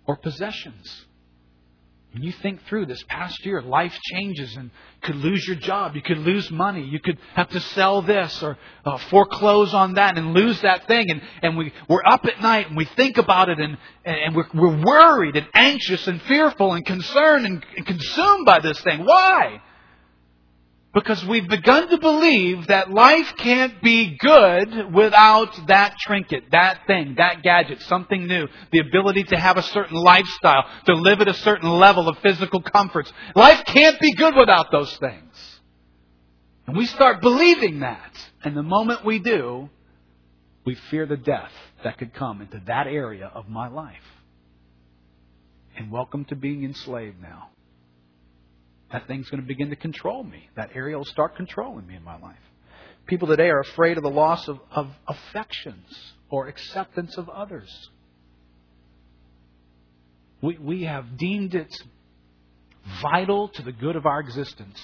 [0.05, 1.05] or possessions.
[2.15, 5.97] When you think through this past year, life changes and could lose your job.
[5.97, 6.81] You could lose money.
[6.81, 11.11] You could have to sell this or uh, foreclose on that and lose that thing.
[11.11, 14.47] And, and we, we're up at night and we think about it and, and we're,
[14.53, 19.03] we're worried and anxious and fearful and concerned and, and consumed by this thing.
[19.03, 19.61] Why?
[20.95, 27.15] Because we've begun to believe that life can't be good without that trinket, that thing,
[27.17, 28.47] that gadget, something new.
[28.71, 32.61] The ability to have a certain lifestyle, to live at a certain level of physical
[32.61, 33.11] comforts.
[33.35, 35.59] Life can't be good without those things.
[36.65, 38.13] And we start believing that.
[38.45, 39.69] And the moment we do,
[40.65, 41.51] we fear the death
[41.83, 43.97] that could come into that area of my life.
[45.77, 47.49] And welcome to being enslaved now.
[48.91, 50.49] That thing's going to begin to control me.
[50.55, 52.37] That area will start controlling me in my life.
[53.07, 55.85] People today are afraid of the loss of, of affections
[56.29, 57.69] or acceptance of others.
[60.41, 61.73] We, we have deemed it
[63.01, 64.79] vital to the good of our existence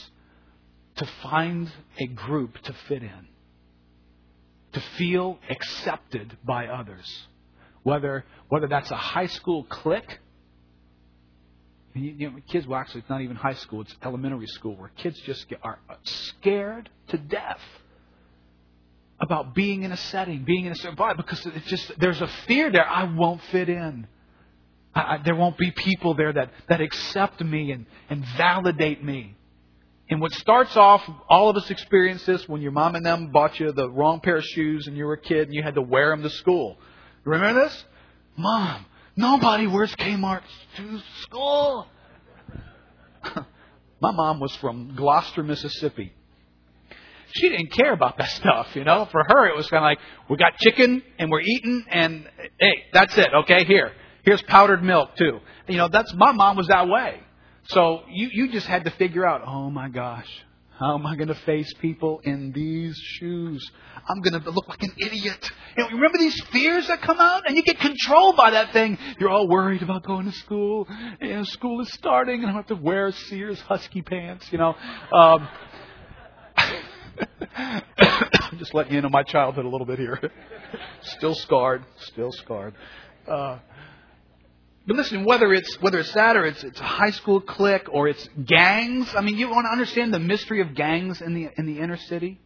[0.95, 3.27] to find a group to fit in,
[4.73, 7.05] to feel accepted by others.
[7.83, 10.19] Whether, whether that's a high school clique,
[11.93, 15.19] you know, kids, well, actually, it's not even high school, it's elementary school, where kids
[15.21, 17.59] just get, are uh, scared to death
[19.19, 22.27] about being in a setting, being in a certain vibe, because it's just, there's a
[22.47, 22.87] fear there.
[22.87, 24.07] I won't fit in.
[24.95, 29.35] I, I, there won't be people there that, that accept me and, and validate me.
[30.09, 33.59] And what starts off, all of us experience this when your mom and them bought
[33.59, 35.81] you the wrong pair of shoes and you were a kid and you had to
[35.81, 36.77] wear them to school.
[37.23, 37.85] Remember this?
[38.35, 40.41] Mom, nobody wears Kmart
[40.77, 41.87] to school.
[44.01, 46.11] My mom was from Gloster, Mississippi.
[47.33, 49.07] She didn't care about that stuff, you know.
[49.11, 52.27] For her, it was kind of like, we got chicken and we're eating and,
[52.59, 53.91] hey, that's it, okay, here.
[54.23, 55.39] Here's powdered milk, too.
[55.67, 57.21] You know, that's, my mom was that way.
[57.65, 60.27] So you, you just had to figure out, oh my gosh,
[60.81, 63.71] how am I going to face people in these shoes?
[64.09, 65.51] I'm going to look like an idiot.
[65.77, 67.43] You know, remember these fears that come out?
[67.45, 68.97] And you get controlled by that thing.
[69.19, 70.87] You're all worried about going to school.
[71.21, 74.73] You know, school is starting and I have to wear Sears husky pants, you know.
[75.13, 75.47] Um,
[77.55, 80.19] I'm just letting you into my childhood a little bit here.
[81.03, 82.73] still scarred, still scarred.
[83.27, 83.59] Uh,
[84.85, 88.07] but listen, whether it's whether it's that or it's it's a high school clique or
[88.07, 89.13] it's gangs.
[89.15, 91.97] I mean, you want to understand the mystery of gangs in the in the inner
[91.97, 92.39] city.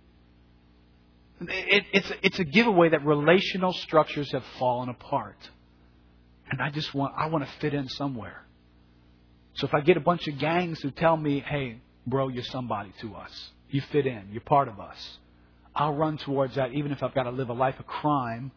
[1.40, 5.38] It, it's it's a giveaway that relational structures have fallen apart,
[6.50, 8.44] and I just want I want to fit in somewhere.
[9.54, 12.92] So if I get a bunch of gangs who tell me, "Hey, bro, you're somebody
[13.00, 13.52] to us.
[13.70, 14.30] You fit in.
[14.32, 15.20] You're part of us,"
[15.74, 18.52] I'll run towards that, even if I've got to live a life of crime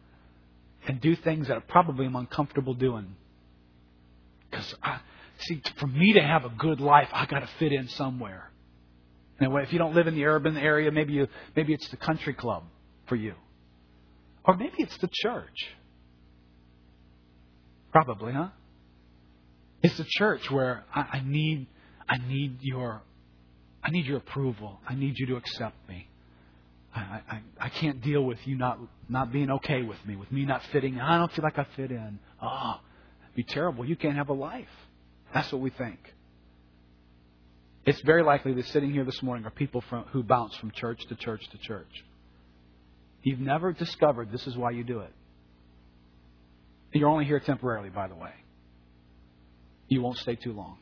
[0.85, 3.15] and do things that probably I'm uncomfortable doing
[4.81, 4.99] I
[5.39, 8.51] see, for me to have a good life, I got to fit in somewhere.
[9.39, 12.33] Anyway, if you don't live in the urban area, maybe you, maybe it's the country
[12.33, 12.63] club
[13.07, 13.33] for you,
[14.45, 15.75] or maybe it's the church.
[17.91, 18.49] Probably, huh?
[19.81, 21.67] It's the church where I, I need,
[22.07, 23.01] I need your,
[23.83, 24.79] I need your approval.
[24.87, 26.07] I need you to accept me.
[26.93, 30.45] I, I, I can't deal with you not, not being okay with me, with me
[30.45, 30.99] not fitting in.
[30.99, 32.19] I don't feel like I fit in.
[32.41, 32.81] Oh,
[33.39, 33.85] be terrible.
[33.85, 34.67] You can't have a life.
[35.33, 35.97] That's what we think.
[37.85, 40.99] It's very likely that sitting here this morning are people from, who bounce from church
[41.07, 42.03] to church to church.
[43.23, 45.13] You've never discovered this is why you do it.
[46.91, 48.33] You're only here temporarily, by the way.
[49.87, 50.77] You won't stay too long.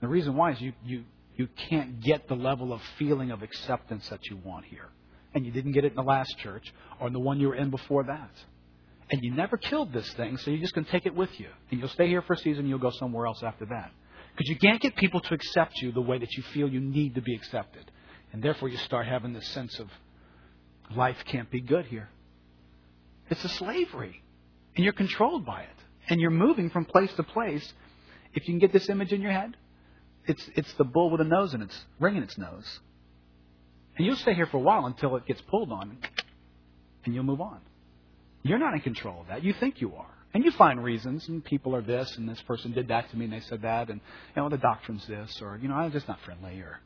[0.00, 1.02] The reason why is you, you,
[1.34, 4.90] you can't get the level of feeling of acceptance that you want here.
[5.34, 7.56] And you didn't get it in the last church or in the one you were
[7.56, 8.30] in before that.
[9.10, 11.48] And you never killed this thing, so you're just going to take it with you.
[11.70, 13.90] And you'll stay here for a season, and you'll go somewhere else after that.
[14.36, 17.14] Because you can't get people to accept you the way that you feel you need
[17.14, 17.90] to be accepted.
[18.32, 19.88] And therefore, you start having this sense of
[20.94, 22.08] life can't be good here.
[23.30, 24.22] It's a slavery.
[24.76, 25.76] And you're controlled by it.
[26.08, 27.72] And you're moving from place to place.
[28.34, 29.56] If you can get this image in your head,
[30.26, 32.80] it's, it's the bull with a nose and it's ringing its nose.
[33.96, 35.98] And you'll stay here for a while until it gets pulled on,
[37.04, 37.60] and you'll move on.
[38.48, 39.44] You're not in control of that.
[39.44, 40.10] You think you are.
[40.32, 43.24] And you find reasons, and people are this, and this person did that to me,
[43.24, 44.00] and they said that, and
[44.36, 46.80] you know the doctrine's this, or you know I'm just not friendly, or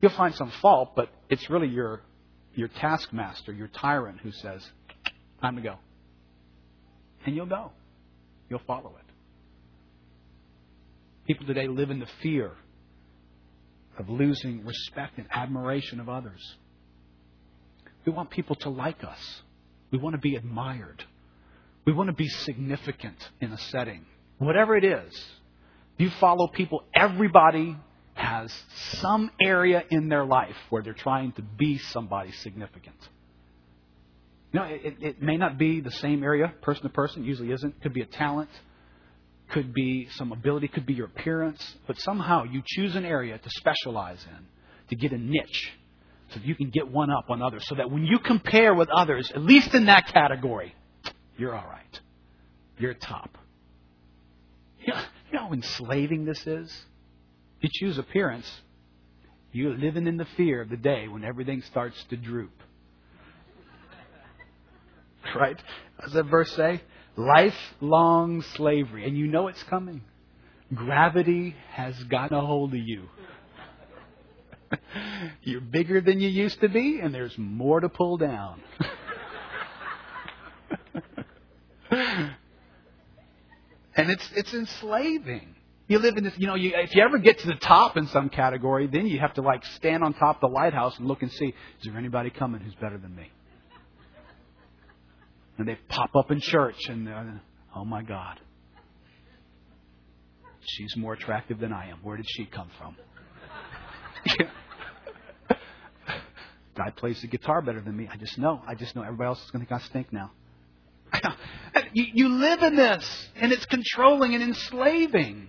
[0.00, 2.02] you'll find some fault, but it's really your
[2.54, 4.68] your taskmaster, your tyrant, who says,
[5.40, 5.76] "Time to go,"
[7.24, 7.70] and you'll go,
[8.48, 9.12] you'll follow it.
[11.26, 12.50] People today live in the fear
[13.98, 16.56] of losing respect and admiration of others.
[18.04, 19.42] We want people to like us.
[19.90, 21.04] We want to be admired.
[21.84, 24.04] We want to be significant in a setting.
[24.38, 25.24] Whatever it is,
[25.96, 27.76] you follow people, everybody
[28.14, 28.52] has
[29.00, 32.96] some area in their life where they're trying to be somebody significant.
[34.52, 37.80] You know, it, it may not be the same area, person to person, usually isn't.
[37.82, 38.48] Could be a talent,
[39.50, 43.50] could be some ability, could be your appearance, but somehow you choose an area to
[43.50, 44.46] specialize in,
[44.88, 45.72] to get a niche
[46.30, 47.64] so you can get one up on others.
[47.66, 50.74] So that when you compare with others, at least in that category,
[51.36, 52.00] you're all right.
[52.78, 53.36] You're top.
[54.80, 55.00] You know,
[55.30, 56.72] you know how enslaving this is?
[57.60, 58.50] You choose appearance,
[59.52, 62.52] You're living in the fear of the day when everything starts to droop.
[65.34, 65.60] Right?
[66.02, 66.80] Does that verse say?
[67.16, 69.06] Lifelong slavery.
[69.06, 70.02] And you know it's coming.
[70.72, 73.08] Gravity has gotten a hold of you.
[75.42, 78.62] You're bigger than you used to be, and there's more to pull down.
[81.90, 82.34] and
[84.10, 85.54] it's it's enslaving.
[85.88, 88.08] You live in this, you know, you, if you ever get to the top in
[88.08, 91.22] some category, then you have to like stand on top of the lighthouse and look
[91.22, 91.54] and see, is
[91.84, 93.30] there anybody coming who's better than me?
[95.58, 97.22] And they pop up in church and, uh,
[97.76, 98.40] oh my God.
[100.60, 101.98] She's more attractive than I am.
[102.02, 102.96] Where did she come from?
[106.76, 108.08] Guy plays the guitar better than me.
[108.10, 108.60] I just know.
[108.66, 110.30] I just know everybody else is going to think I stink now.
[111.94, 115.48] you, you live in this, and it's controlling and enslaving.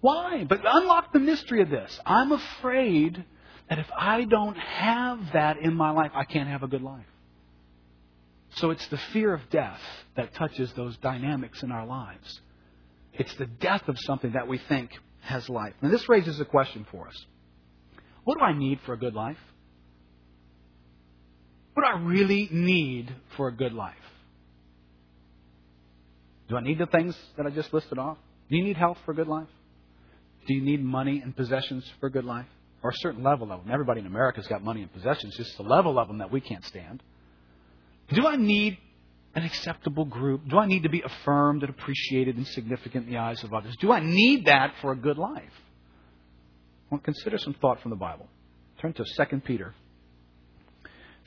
[0.00, 0.44] Why?
[0.48, 1.98] But unlock the mystery of this.
[2.06, 3.24] I'm afraid
[3.68, 7.06] that if I don't have that in my life, I can't have a good life.
[8.56, 9.80] So it's the fear of death
[10.16, 12.40] that touches those dynamics in our lives.
[13.12, 14.90] It's the death of something that we think
[15.22, 15.74] has life.
[15.82, 17.26] And this raises a question for us.
[18.26, 19.36] What do I need for a good life?
[21.74, 23.94] What do I really need for a good life?
[26.48, 28.18] Do I need the things that I just listed off?
[28.50, 29.46] Do you need health for a good life?
[30.48, 32.46] Do you need money and possessions for a good life?
[32.82, 33.72] Or a certain level of them.
[33.72, 36.64] Everybody in America's got money and possessions, just the level of them that we can't
[36.64, 37.04] stand.
[38.12, 38.76] Do I need
[39.36, 40.48] an acceptable group?
[40.48, 43.76] Do I need to be affirmed and appreciated and significant in the eyes of others?
[43.80, 45.44] Do I need that for a good life?
[46.90, 48.28] Well, consider some thought from the Bible.
[48.80, 49.74] Turn to 2 Peter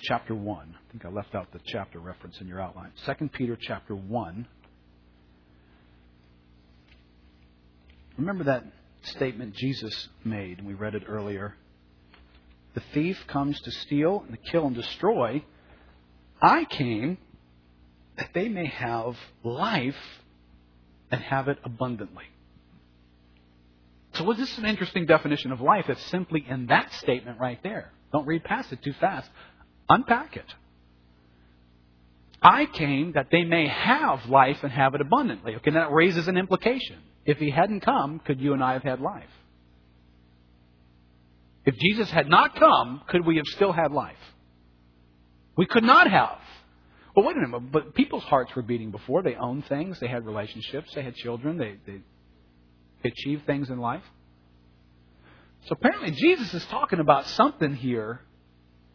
[0.02, 0.76] chapter 1.
[0.76, 2.92] I think I left out the chapter reference in your outline.
[3.06, 4.48] 2 Peter chapter 1.
[8.18, 8.64] Remember that
[9.04, 11.56] statement Jesus made, and we read it earlier.
[12.76, 15.44] The thief comes to steal and to kill and destroy.
[16.42, 17.18] I came
[18.18, 19.96] that they may have life
[21.12, 22.26] and have it abundantly.
[24.20, 25.86] So, well, this is an interesting definition of life.
[25.88, 27.90] It's simply in that statement right there.
[28.12, 29.30] Don't read past it too fast.
[29.88, 30.44] Unpack it.
[32.42, 35.56] I came that they may have life and have it abundantly.
[35.56, 36.98] Okay, that raises an implication.
[37.26, 39.30] If he hadn't come, could you and I have had life?
[41.64, 44.18] If Jesus had not come, could we have still had life?
[45.56, 46.40] We could not have.
[47.16, 47.72] Well, wait a minute.
[47.72, 49.24] But people's hearts were beating before.
[49.24, 49.98] They owned things.
[50.02, 50.92] They had relationships.
[50.94, 51.58] They had children.
[51.58, 52.02] They, they
[53.04, 54.04] achieved things in life.
[55.66, 58.22] So apparently, Jesus is talking about something here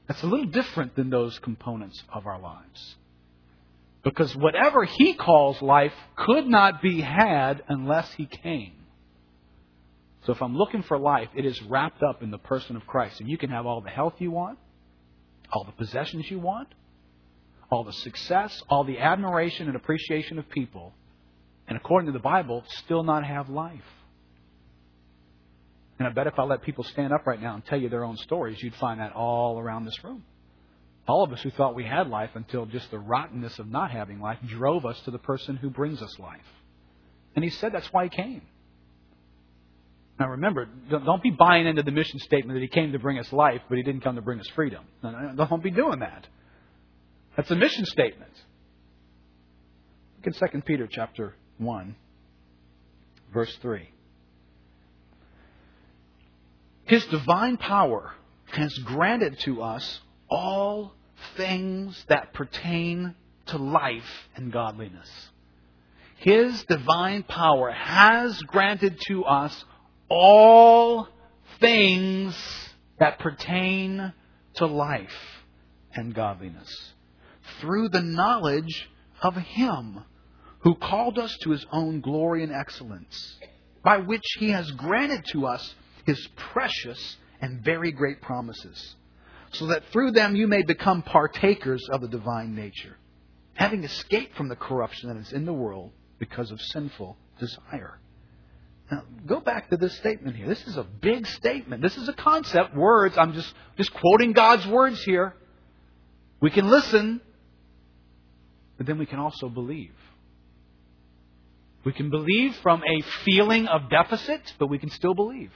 [0.06, 2.96] that's a little different than those components of our lives.
[4.02, 8.74] Because whatever he calls life could not be had unless he came.
[10.26, 13.20] So if I'm looking for life, it is wrapped up in the person of Christ.
[13.20, 14.58] And you can have all the health you want,
[15.52, 16.68] all the possessions you want,
[17.70, 20.92] all the success, all the admiration and appreciation of people,
[21.66, 23.80] and according to the Bible, still not have life.
[25.98, 28.04] And I bet if I let people stand up right now and tell you their
[28.04, 30.24] own stories, you'd find that all around this room.
[31.06, 34.20] All of us who thought we had life until just the rottenness of not having
[34.20, 36.40] life drove us to the person who brings us life.
[37.36, 38.42] And he said that's why he came.
[40.18, 43.32] Now remember, don't be buying into the mission statement that he came to bring us
[43.32, 44.84] life, but he didn't come to bring us freedom.
[45.02, 46.26] Don't be doing that.
[47.36, 48.32] That's a mission statement.
[50.18, 51.34] Look in 2 Peter chapter
[51.64, 51.96] 1,
[53.32, 53.88] verse 3.
[56.84, 58.12] His divine power
[58.52, 60.92] has granted to us all
[61.36, 63.14] things that pertain
[63.46, 65.08] to life and godliness.
[66.18, 69.64] His divine power has granted to us
[70.08, 71.08] all
[71.60, 72.36] things
[72.98, 74.12] that pertain
[74.54, 75.42] to life
[75.94, 76.92] and godliness
[77.60, 78.88] through the knowledge
[79.22, 80.04] of Him
[80.64, 83.38] who called us to His own glory and excellence,
[83.84, 88.96] by which He has granted to us His precious and very great promises
[89.54, 92.96] so that through them you may become partakers of the divine nature,
[93.54, 97.98] having escaped from the corruption that is in the world because of sinful desire.
[98.90, 100.46] Now, go back to this statement here.
[100.46, 101.82] This is a big statement.
[101.82, 103.16] This is a concept, words.
[103.16, 105.34] I'm just, just quoting God's words here.
[106.40, 107.20] We can listen,
[108.76, 109.94] but then we can also believe.
[111.84, 115.52] We can believe from a feeling of deficit, but we can still believe.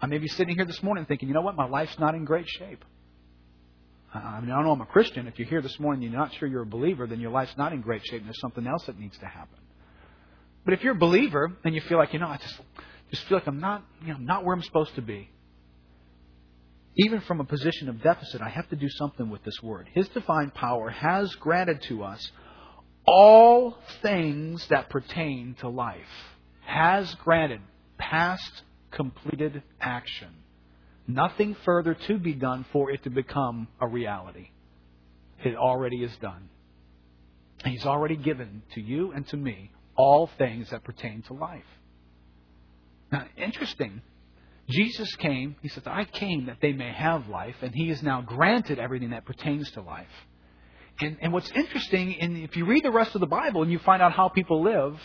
[0.00, 2.24] I may be sitting here this morning thinking, you know what, my life's not in
[2.24, 2.84] great shape.
[4.14, 5.26] I mean, I know I'm a Christian.
[5.26, 7.56] If you're here this morning and you're not sure you're a believer, then your life's
[7.58, 9.58] not in great shape and there's something else that needs to happen.
[10.64, 12.60] But if you're a believer and you feel like, you know, I just
[13.10, 15.28] just feel like I'm not, you know, not where I'm supposed to be.
[16.98, 19.88] even from a position of deficit, I have to do something with this word.
[19.94, 22.30] His divine power has granted to us
[23.08, 25.96] all things that pertain to life.
[26.64, 27.60] Has granted
[27.96, 30.28] past completed action.
[31.06, 34.50] Nothing further to be done for it to become a reality.
[35.42, 36.50] It already is done.
[37.64, 41.64] He's already given to you and to me all things that pertain to life.
[43.10, 44.02] Now, interesting.
[44.68, 48.20] Jesus came, he says, I came that they may have life, and he has now
[48.20, 50.06] granted everything that pertains to life.
[51.00, 53.78] And, and what's interesting, and if you read the rest of the Bible and you
[53.78, 54.98] find out how people live,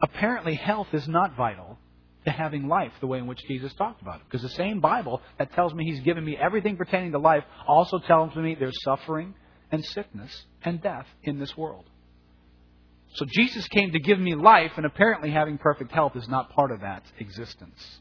[0.00, 1.78] apparently health is not vital
[2.24, 4.22] to having life the way in which Jesus talked about it.
[4.26, 7.98] Because the same Bible that tells me He's given me everything pertaining to life also
[7.98, 9.34] tells me there's suffering
[9.70, 11.84] and sickness and death in this world.
[13.14, 16.72] So Jesus came to give me life, and apparently having perfect health is not part
[16.72, 18.00] of that existence.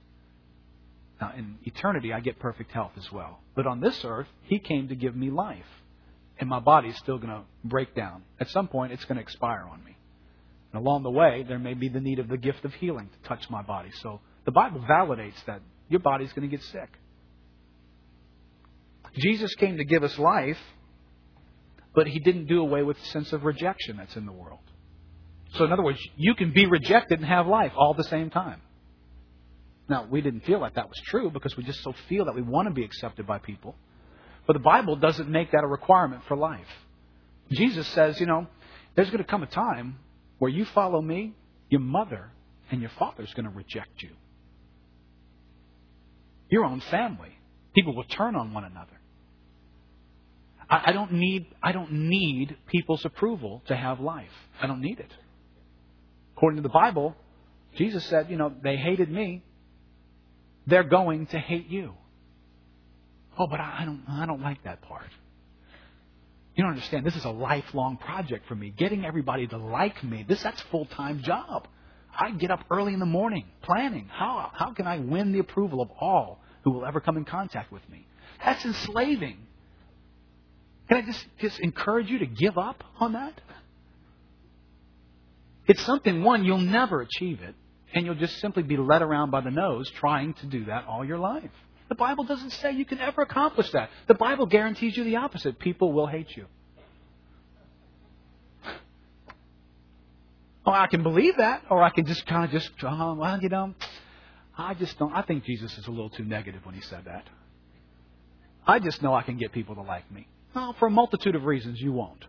[1.21, 3.39] Now, in eternity, I get perfect health as well.
[3.55, 5.65] But on this earth, He came to give me life.
[6.39, 8.23] And my body's still going to break down.
[8.39, 9.95] At some point, it's going to expire on me.
[10.71, 13.29] And along the way, there may be the need of the gift of healing to
[13.29, 13.91] touch my body.
[14.01, 16.89] So the Bible validates that your body's going to get sick.
[19.15, 20.57] Jesus came to give us life,
[21.93, 24.59] but he didn't do away with the sense of rejection that's in the world.
[25.53, 28.31] So, in other words, you can be rejected and have life all at the same
[28.31, 28.59] time.
[29.87, 32.41] Now, we didn't feel like that was true because we just so feel that we
[32.41, 33.75] want to be accepted by people.
[34.45, 36.67] But the Bible doesn't make that a requirement for life.
[37.51, 38.47] Jesus says, you know,
[38.95, 39.99] there's going to come a time
[40.39, 41.33] where you follow me,
[41.69, 42.31] your mother
[42.71, 44.09] and your father is going to reject you.
[46.49, 47.29] Your own family.
[47.73, 48.99] People will turn on one another.
[50.69, 54.31] I, I don't need I don't need people's approval to have life.
[54.61, 55.11] I don't need it.
[56.35, 57.15] According to the Bible,
[57.75, 59.43] Jesus said, you know, they hated me.
[60.67, 61.93] They're going to hate you.
[63.37, 65.09] Oh, but I don't I don't like that part.
[66.55, 67.05] You don't understand.
[67.05, 68.69] This is a lifelong project for me.
[68.69, 70.23] Getting everybody to like me.
[70.27, 71.67] This that's full time job.
[72.15, 74.07] I get up early in the morning planning.
[74.11, 77.71] How how can I win the approval of all who will ever come in contact
[77.71, 78.05] with me?
[78.43, 79.37] That's enslaving.
[80.89, 83.39] Can I just, just encourage you to give up on that?
[85.65, 87.55] It's something, one, you'll never achieve it,
[87.93, 91.05] and you'll just simply be led around by the nose trying to do that all
[91.05, 91.51] your life.
[91.89, 93.89] The Bible doesn't say you can ever accomplish that.
[94.07, 95.59] The Bible guarantees you the opposite.
[95.59, 96.45] People will hate you.
[100.65, 103.49] Oh, I can believe that, or I can just kind of just, oh, well, you
[103.49, 103.75] know,
[104.57, 105.11] I just don't.
[105.13, 107.27] I think Jesus is a little too negative when he said that.
[108.65, 110.25] I just know I can get people to like me.
[110.55, 112.25] Well, for a multitude of reasons, you won't.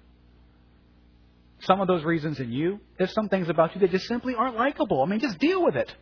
[1.61, 4.57] Some of those reasons in you, there's some things about you that just simply aren't
[4.57, 5.03] likable.
[5.03, 5.95] I mean, just deal with it.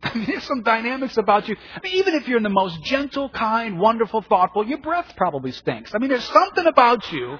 [0.14, 1.56] There's some dynamics about you.
[1.74, 5.52] I mean, even if you're in the most gentle, kind, wonderful, thoughtful, your breath probably
[5.52, 5.94] stinks.
[5.94, 7.38] I mean, there's something about you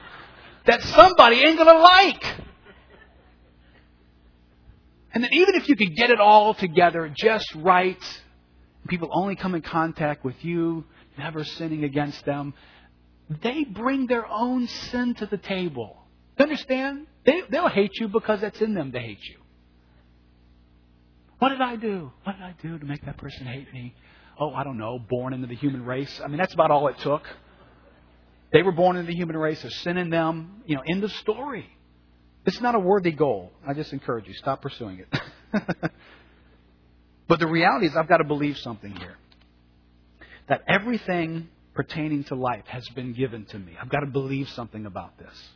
[0.67, 2.25] that somebody ain't going to like.
[5.15, 8.23] And then even if you could get it all together just right,
[8.89, 10.85] people only come in contact with you,
[11.17, 12.55] never sinning against them,
[13.43, 16.05] they bring their own sin to the table.
[16.39, 17.07] You understand?
[17.25, 19.39] They, they'll hate you because it's in them to hate you.
[21.39, 22.11] What did I do?
[22.24, 23.95] What did I do to make that person hate me?
[24.41, 26.20] Oh, I don't know, born into the human race.
[26.22, 27.22] I mean, that's about all it took.
[28.53, 29.61] They were born into the human race.
[29.62, 30.62] There's sin in them.
[30.66, 31.66] You know, end of story.
[32.47, 33.53] It's not a worthy goal.
[33.66, 35.20] I just encourage you, stop pursuing it.
[37.28, 39.16] but the reality is, I've got to believe something here.
[40.49, 43.72] That everything pertaining to life has been given to me.
[43.80, 45.49] I've got to believe something about this.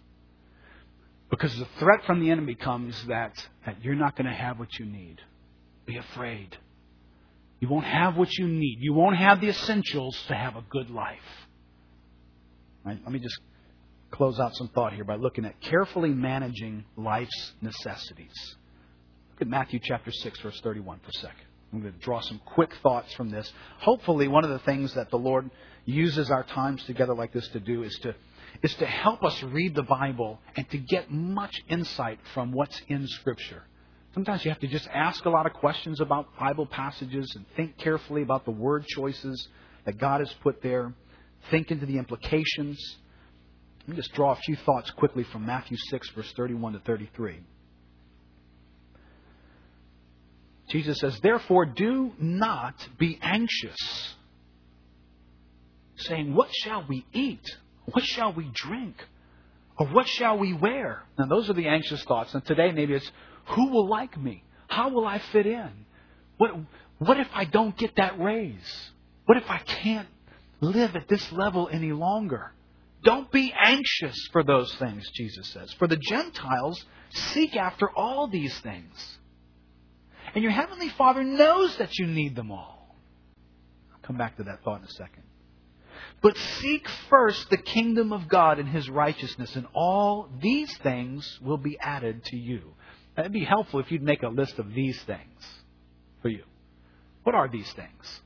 [1.30, 3.32] Because the threat from the enemy comes that,
[3.64, 5.18] that you're not going to have what you need
[5.92, 6.56] be afraid.
[7.60, 8.78] You won't have what you need.
[8.80, 11.18] You won't have the essentials to have a good life.
[12.84, 12.98] Right?
[13.02, 13.38] Let me just
[14.10, 18.56] close out some thought here by looking at carefully managing life's necessities.
[19.32, 21.46] Look at Matthew chapter 6, verse 31 for a second.
[21.72, 23.50] I'm going to draw some quick thoughts from this.
[23.78, 25.50] Hopefully, one of the things that the Lord
[25.86, 28.14] uses our times together like this to do is to,
[28.62, 33.06] is to help us read the Bible and to get much insight from what's in
[33.06, 33.62] Scripture.
[34.14, 37.78] Sometimes you have to just ask a lot of questions about Bible passages and think
[37.78, 39.48] carefully about the word choices
[39.86, 40.92] that God has put there.
[41.50, 42.78] Think into the implications.
[43.80, 47.40] Let me just draw a few thoughts quickly from Matthew 6, verse 31 to 33.
[50.68, 54.14] Jesus says, Therefore, do not be anxious,
[55.96, 57.44] saying, What shall we eat?
[57.86, 58.96] What shall we drink?
[59.78, 61.02] Or what shall we wear?
[61.18, 62.34] Now, those are the anxious thoughts.
[62.34, 63.10] And today, maybe it's,
[63.46, 64.44] who will like me?
[64.68, 65.70] How will I fit in?
[66.38, 66.52] What,
[66.98, 68.90] what if I don't get that raise?
[69.26, 70.08] What if I can't
[70.62, 72.52] live at this level any longer.
[73.04, 75.72] Don't be anxious for those things, Jesus says.
[75.74, 79.18] For the Gentiles seek after all these things.
[80.34, 82.96] And your Heavenly Father knows that you need them all.
[83.92, 85.24] I'll come back to that thought in a second.
[86.22, 91.58] But seek first the kingdom of God and His righteousness, and all these things will
[91.58, 92.74] be added to you.
[93.16, 95.46] It'd be helpful if you'd make a list of these things
[96.22, 96.44] for you.
[97.24, 98.20] What are these things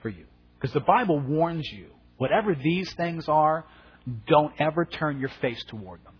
[0.00, 0.24] for you?
[0.58, 3.64] Because the Bible warns you, whatever these things are,
[4.26, 6.14] don't ever turn your face toward them.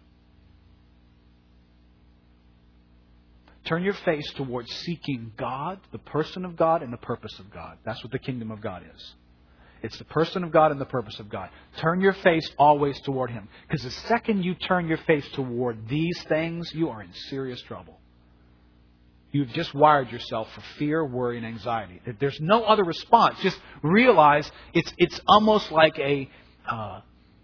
[3.64, 7.78] Turn your face towards seeking God, the person of God, and the purpose of God.
[7.84, 9.14] That's what the kingdom of God is.
[9.82, 11.50] It's the person of God and the purpose of God.
[11.78, 13.48] Turn your face always toward Him.
[13.68, 17.98] Because the second you turn your face toward these things, you are in serious trouble.
[19.32, 22.00] You've just wired yourself for fear, worry, and anxiety.
[22.18, 23.38] There's no other response.
[23.40, 26.30] Just realize it's, it's almost like a,
[26.66, 27.00] uh,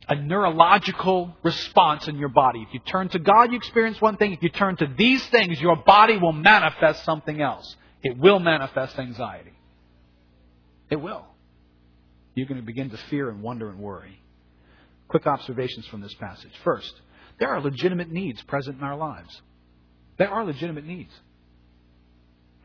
[0.09, 2.65] a neurological response in your body.
[2.67, 4.33] If you turn to God, you experience one thing.
[4.33, 7.77] If you turn to these things, your body will manifest something else.
[8.03, 9.53] It will manifest anxiety.
[10.91, 11.27] It will.
[12.35, 14.21] You're going to begin to fear and wonder and worry.
[15.09, 16.53] Quick observations from this passage.
[16.65, 16.93] First,
[17.39, 19.41] there are legitimate needs present in our lives.
[20.19, 21.13] There are legitimate needs.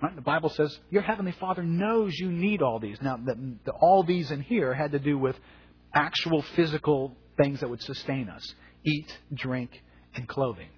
[0.02, 0.16] Right?
[0.16, 2.98] The Bible says your heavenly Father knows you need all these.
[3.02, 5.36] Now, the, the, all these in here had to do with
[5.94, 8.44] actual physical things that would sustain us:
[8.86, 9.72] eat, drink,
[10.14, 10.70] and clothing.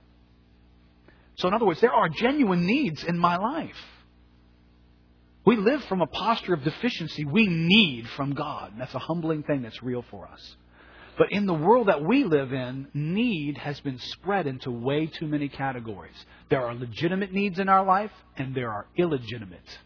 [1.35, 3.75] So, in other words, there are genuine needs in my life.
[5.49, 8.73] We live from a posture of deficiency we need from God.
[8.77, 10.55] That's a humbling thing that's real for us.
[11.17, 15.25] But in the world that we live in, need has been spread into way too
[15.25, 16.13] many categories.
[16.51, 19.79] There are legitimate needs in our life, and there are illegitimate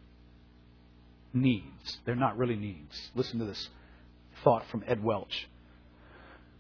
[1.32, 1.98] needs.
[2.04, 3.12] They're not really needs.
[3.16, 3.70] Listen to this
[4.44, 5.48] thought from Ed Welch.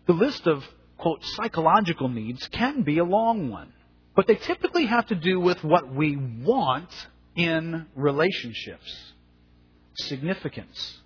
[0.08, 0.64] The list of,
[0.97, 3.74] quote, psychological needs can be a long one,
[4.16, 6.88] but they typically have to do with what we want
[7.36, 9.13] in relationships
[9.95, 10.99] significance,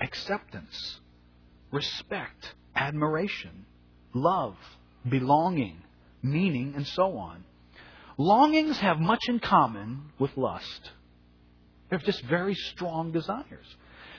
[0.00, 1.00] acceptance,
[1.70, 3.64] respect, admiration,
[4.12, 4.56] love,
[5.08, 5.78] belonging,
[6.22, 7.44] meaning, and so on.
[8.16, 10.90] Longings have much in common with lust.
[11.88, 13.66] They're just very strong desires.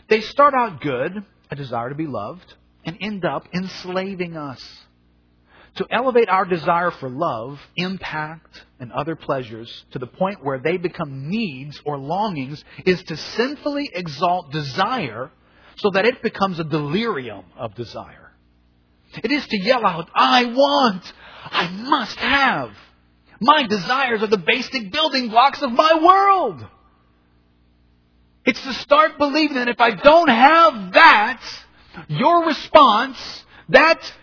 [0.10, 2.54] They start out good, a desire to be loved,
[2.84, 4.64] and end up enslaving us.
[5.76, 10.78] To elevate our desire for love, impact, and other pleasures to the point where they
[10.78, 15.32] become needs or longings is to sinfully exalt desire
[15.78, 18.32] so that it becomes a delirium of desire.
[19.22, 21.14] It is to yell out, I want,
[21.44, 22.72] I must have.
[23.42, 26.66] My desires are the basic building blocks of my world.
[28.46, 31.42] It's to start believing that if I don't have that,
[32.08, 34.14] your response, that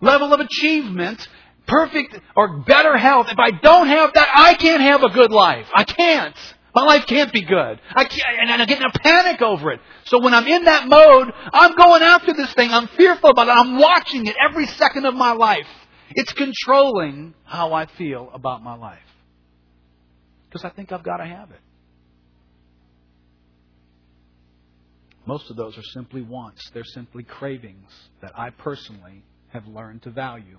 [0.00, 1.26] level of achievement,
[1.66, 5.66] perfect or better health, if I don't have that, I can't have a good life.
[5.74, 6.36] I can't.
[6.74, 7.80] My life can't be good.
[7.94, 9.80] I can't, and I'm getting a panic over it.
[10.04, 12.70] So when I'm in that mode, I'm going after this thing.
[12.70, 13.50] I'm fearful about it.
[13.50, 15.66] I'm watching it every second of my life.
[16.10, 18.98] It's controlling how I feel about my life.
[20.48, 21.60] Because I think I've got to have it.
[25.26, 26.70] Most of those are simply wants.
[26.70, 27.90] They're simply cravings
[28.22, 29.22] that I personally
[29.52, 30.58] have learned to value.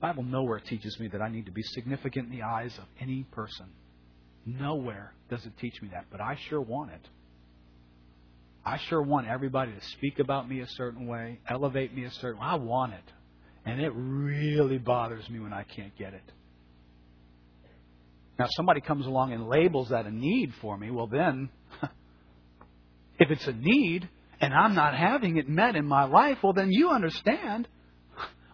[0.00, 2.84] The Bible nowhere teaches me that I need to be significant in the eyes of
[3.00, 3.66] any person.
[4.46, 7.08] Nowhere does it teach me that, but I sure want it.
[8.64, 12.40] I sure want everybody to speak about me a certain way, elevate me a certain
[12.40, 12.46] way.
[12.46, 13.12] I want it.
[13.64, 16.22] And it really bothers me when I can't get it.
[18.38, 21.48] Now, if somebody comes along and labels that a need for me, well, then,
[23.18, 24.08] if it's a need
[24.40, 27.68] and I'm not having it met in my life, well, then you understand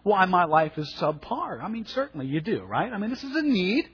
[0.03, 1.63] why my life is subpar.
[1.63, 2.91] I mean, certainly you do, right?
[2.91, 3.89] I mean, this is a need.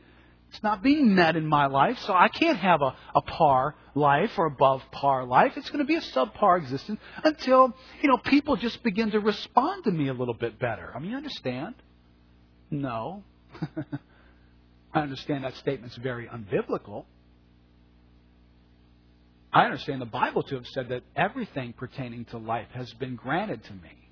[0.50, 4.32] It's not being met in my life, so I can't have a, a par life
[4.38, 5.54] or above par life.
[5.56, 9.86] It's going to be a subpar existence until, you know, people just begin to respond
[9.86, 10.92] to me a little bit better.
[10.94, 11.76] I mean, you understand?
[12.70, 13.24] No.
[14.94, 17.06] I understand that statement's very unbiblical.
[19.54, 23.64] I understand the Bible to have said that everything pertaining to life has been granted
[23.66, 24.10] to me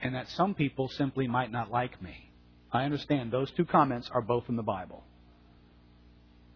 [0.00, 2.30] and that some people simply might not like me.
[2.72, 5.04] I understand those two comments are both in the Bible.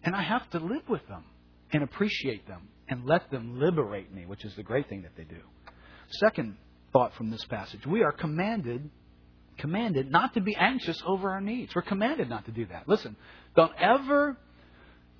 [0.02, 1.24] And I have to live with them
[1.72, 5.24] and appreciate them and let them liberate me, which is the great thing that they
[5.24, 5.40] do.
[6.10, 6.56] Second
[6.92, 8.88] thought from this passage we are commanded
[9.58, 11.74] commanded not to be anxious over our needs.
[11.74, 12.88] We're commanded not to do that.
[12.88, 13.16] Listen,
[13.54, 14.36] don't ever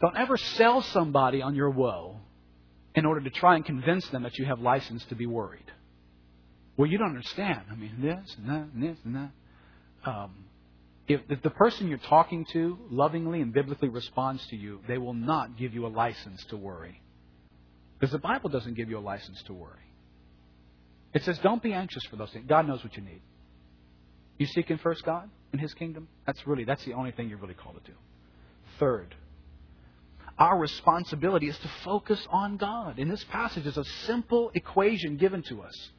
[0.01, 2.17] don't ever sell somebody on your woe
[2.95, 5.71] in order to try and convince them that you have license to be worried.
[6.77, 7.63] Well, you don't understand.
[7.71, 10.11] I mean, this and that and this and that.
[10.11, 10.45] Um,
[11.09, 15.15] if, if the person you're talking to lovingly and biblically responds to you, they will
[15.15, 17.01] not give you a license to worry.
[17.99, 19.73] Because the Bible doesn't give you a license to worry.
[21.15, 22.45] It says, don't be anxious for those things.
[22.47, 23.23] God knows what you need.
[24.37, 26.09] You seek seeking first God and His kingdom?
[26.27, 27.97] That's really, that's the only thing you're really called to do.
[28.79, 29.15] Third,
[30.39, 32.99] our responsibility is to focus on God.
[32.99, 35.91] In this passage, is a simple equation given to us.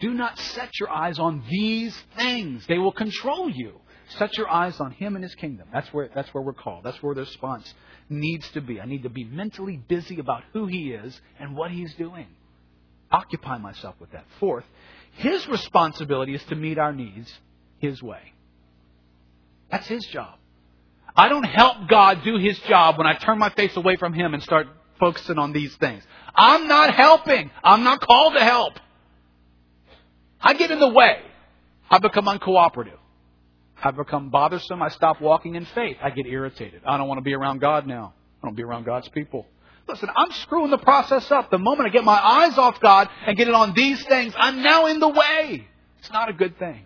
[0.00, 2.66] Do not set your eyes on these things.
[2.66, 3.80] They will control you.
[4.18, 5.68] Set your eyes on Him and His kingdom.
[5.72, 6.84] That's where, that's where we're called.
[6.84, 7.72] That's where the response
[8.08, 8.80] needs to be.
[8.80, 12.26] I need to be mentally busy about who He is and what He's doing.
[13.10, 14.24] Occupy myself with that.
[14.38, 14.64] Fourth,
[15.12, 17.32] His responsibility is to meet our needs
[17.78, 18.32] His way.
[19.70, 20.38] That's His job.
[21.16, 24.34] I don't help God do His job when I turn my face away from Him
[24.34, 24.66] and start
[25.00, 26.02] focusing on these things.
[26.34, 27.50] I'm not helping.
[27.64, 28.74] I'm not called to help.
[30.40, 31.18] I get in the way.
[31.90, 32.98] I become uncooperative.
[33.82, 34.82] I become bothersome.
[34.82, 35.96] I stop walking in faith.
[36.02, 36.82] I get irritated.
[36.86, 38.14] I don't want to be around God now.
[38.42, 39.46] I don't be around God's people.
[39.88, 41.50] Listen, I'm screwing the process up.
[41.50, 44.62] The moment I get my eyes off God and get it on these things, I'm
[44.62, 45.66] now in the way.
[46.00, 46.82] It's not a good thing.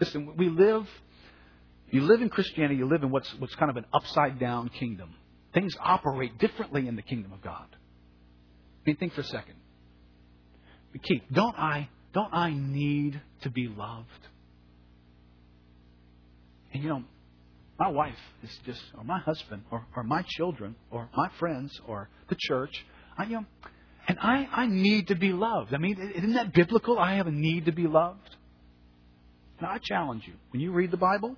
[0.00, 0.86] Listen, we live,
[1.90, 5.14] you live in Christianity, you live in what's, what's kind of an upside down kingdom.
[5.52, 7.66] Things operate differently in the kingdom of God.
[7.72, 7.76] I
[8.86, 9.56] mean, think for a second.
[11.02, 14.08] Keith, don't I, don't I need to be loved?
[16.72, 17.04] And you know,
[17.78, 22.08] my wife is just, or my husband, or, or my children, or my friends, or
[22.28, 22.72] the church.
[23.18, 23.44] I, you know,
[24.08, 25.74] and I, I need to be loved.
[25.74, 26.98] I mean, isn't that biblical?
[26.98, 28.36] I have a need to be loved.
[29.60, 30.34] Now, I challenge you.
[30.50, 31.36] When you read the Bible,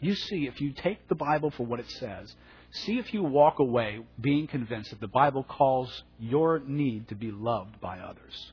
[0.00, 2.34] you see if you take the Bible for what it says,
[2.70, 7.30] see if you walk away being convinced that the Bible calls your need to be
[7.30, 8.52] loved by others.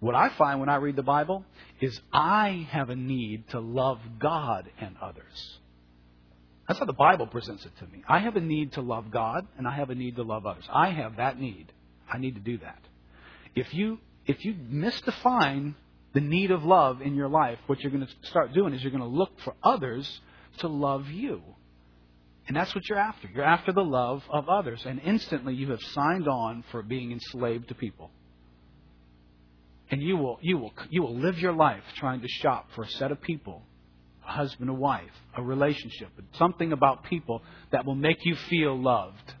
[0.00, 1.44] What I find when I read the Bible
[1.80, 5.58] is I have a need to love God and others.
[6.68, 8.02] That's how the Bible presents it to me.
[8.08, 10.68] I have a need to love God and I have a need to love others.
[10.70, 11.72] I have that need.
[12.12, 12.80] I need to do that.
[13.54, 15.74] If you if you misdefine
[16.12, 18.90] the need of love in your life, what you're going to start doing is you're
[18.90, 20.20] going to look for others
[20.58, 21.42] to love you.
[22.48, 23.28] And that's what you're after.
[23.28, 24.82] You're after the love of others.
[24.86, 28.10] And instantly you have signed on for being enslaved to people.
[29.90, 32.88] And you will, you will, you will live your life trying to shop for a
[32.88, 33.62] set of people,
[34.26, 39.34] a husband, a wife, a relationship, something about people that will make you feel loved.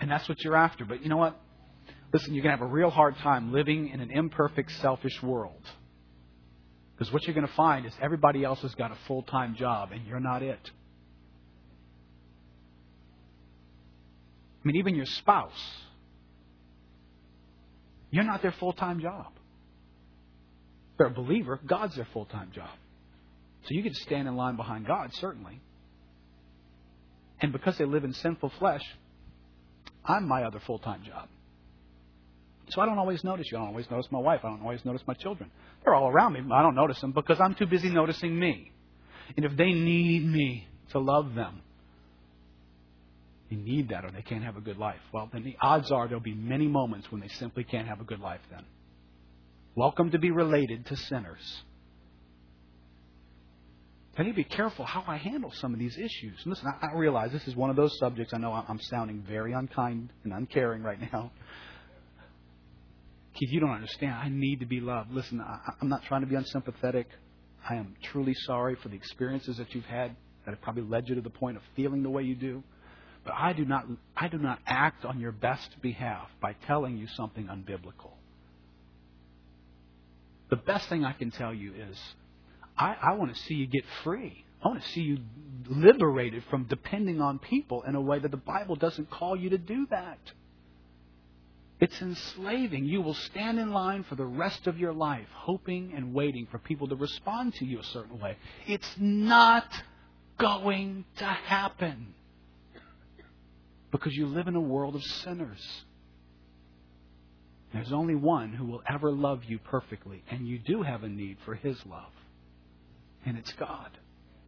[0.00, 0.84] And that's what you're after.
[0.84, 1.38] But you know what?
[2.12, 5.62] Listen, you're going to have a real hard time living in an imperfect, selfish world.
[6.94, 9.90] Because what you're going to find is everybody else has got a full time job
[9.92, 10.70] and you're not it.
[14.62, 15.50] I mean, even your spouse,
[18.10, 19.26] you're not their full time job.
[20.92, 22.70] If they're a believer, God's their full time job.
[23.64, 25.60] So you can stand in line behind God, certainly.
[27.40, 28.82] And because they live in sinful flesh,
[30.04, 31.28] I'm my other full time job.
[32.68, 33.58] So I don't always notice you.
[33.58, 34.40] I don't always notice my wife.
[34.44, 35.50] I don't always notice my children.
[35.84, 36.40] They're all around me.
[36.40, 38.72] But I don't notice them because I'm too busy noticing me.
[39.36, 41.60] And if they need me to love them,
[43.50, 45.00] they need that or they can't have a good life.
[45.12, 48.04] Well, then the odds are there'll be many moments when they simply can't have a
[48.04, 48.64] good life then.
[49.74, 51.62] Welcome to be related to sinners.
[54.16, 56.38] I need to be careful how I handle some of these issues.
[56.44, 58.34] listen, I realize this is one of those subjects.
[58.34, 61.32] I know I'm sounding very unkind and uncaring right now.
[63.34, 64.14] Keith, you don't understand.
[64.14, 65.10] I need to be loved.
[65.10, 67.06] Listen, I, I'm not trying to be unsympathetic.
[67.68, 71.14] I am truly sorry for the experiences that you've had that have probably led you
[71.14, 72.62] to the point of feeling the way you do.
[73.24, 77.06] But I do not, I do not act on your best behalf by telling you
[77.06, 78.10] something unbiblical.
[80.50, 81.98] The best thing I can tell you is
[82.76, 84.44] I, I want to see you get free.
[84.62, 85.18] I want to see you
[85.68, 89.58] liberated from depending on people in a way that the Bible doesn't call you to
[89.58, 90.18] do that.
[91.82, 92.84] It's enslaving.
[92.84, 96.58] You will stand in line for the rest of your life, hoping and waiting for
[96.58, 98.36] people to respond to you a certain way.
[98.68, 99.66] It's not
[100.38, 102.14] going to happen
[103.90, 105.58] because you live in a world of sinners.
[107.72, 111.38] There's only one who will ever love you perfectly, and you do have a need
[111.44, 112.12] for his love,
[113.26, 113.90] and it's God.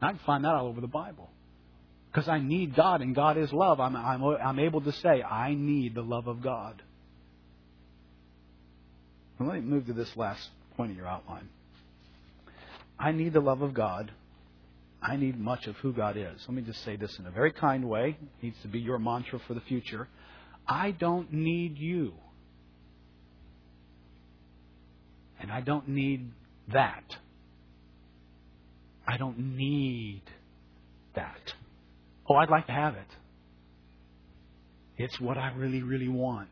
[0.01, 1.31] I can find that all over the Bible.
[2.13, 3.81] Because I need God, and God is love.
[3.81, 6.81] I'm, I'm, I'm able to say, I need the love of God.
[9.41, 11.49] Let me move to this last point of your outline.
[12.99, 14.13] I need the love of God.
[15.03, 16.41] I need much of who God is.
[16.49, 18.17] Let me just say this in a very kind way.
[18.21, 20.09] It needs to be your mantra for the future.
[20.67, 22.15] I don't need you.
[25.41, 26.31] And I don't need
[26.73, 27.05] that.
[29.07, 30.23] I don't need
[31.15, 31.53] that.
[32.29, 33.07] Oh, I'd like to have it.
[34.97, 36.49] It's what I really, really want.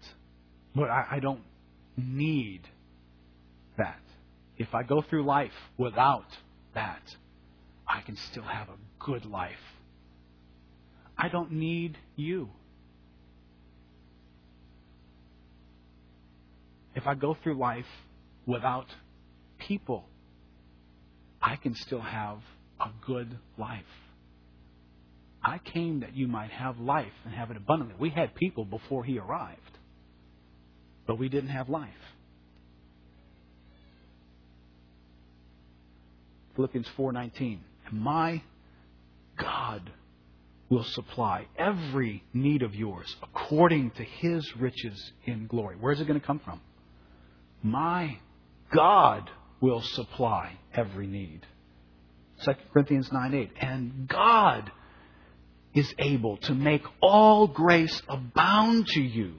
[0.74, 1.43] But I, I don't
[1.97, 2.62] need
[3.79, 4.01] that.
[4.57, 6.27] If I go through life without
[6.75, 7.03] that,
[7.87, 9.53] I can still have a good life.
[11.16, 12.51] I don't need you.
[16.95, 17.87] If I go through life
[18.47, 18.87] without
[19.59, 20.05] people,
[21.41, 22.39] I can still have
[22.81, 23.85] a good life.
[25.43, 27.97] I came that you might have life and have it abundantly.
[27.99, 29.79] We had people before he arrived,
[31.07, 31.91] but we didn't have life.
[36.55, 37.59] Philippians 4:19.
[37.90, 38.42] My
[39.36, 39.90] God
[40.68, 45.76] will supply every need of yours according to his riches in glory.
[45.78, 46.61] Where's it going to come from?
[47.62, 48.18] My
[48.74, 49.30] God
[49.61, 51.46] will supply every need.
[52.44, 53.50] 2 Corinthians 9 8.
[53.61, 54.72] And God
[55.74, 59.34] is able to make all grace abound to you,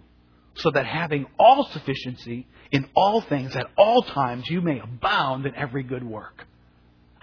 [0.55, 5.55] so that having all sufficiency in all things at all times you may abound in
[5.55, 6.45] every good work.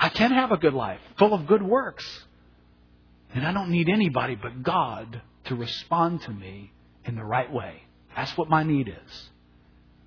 [0.01, 2.25] I can have a good life, full of good works.
[3.35, 6.73] And I don't need anybody but God to respond to me
[7.05, 7.83] in the right way.
[8.17, 9.29] That's what my need is.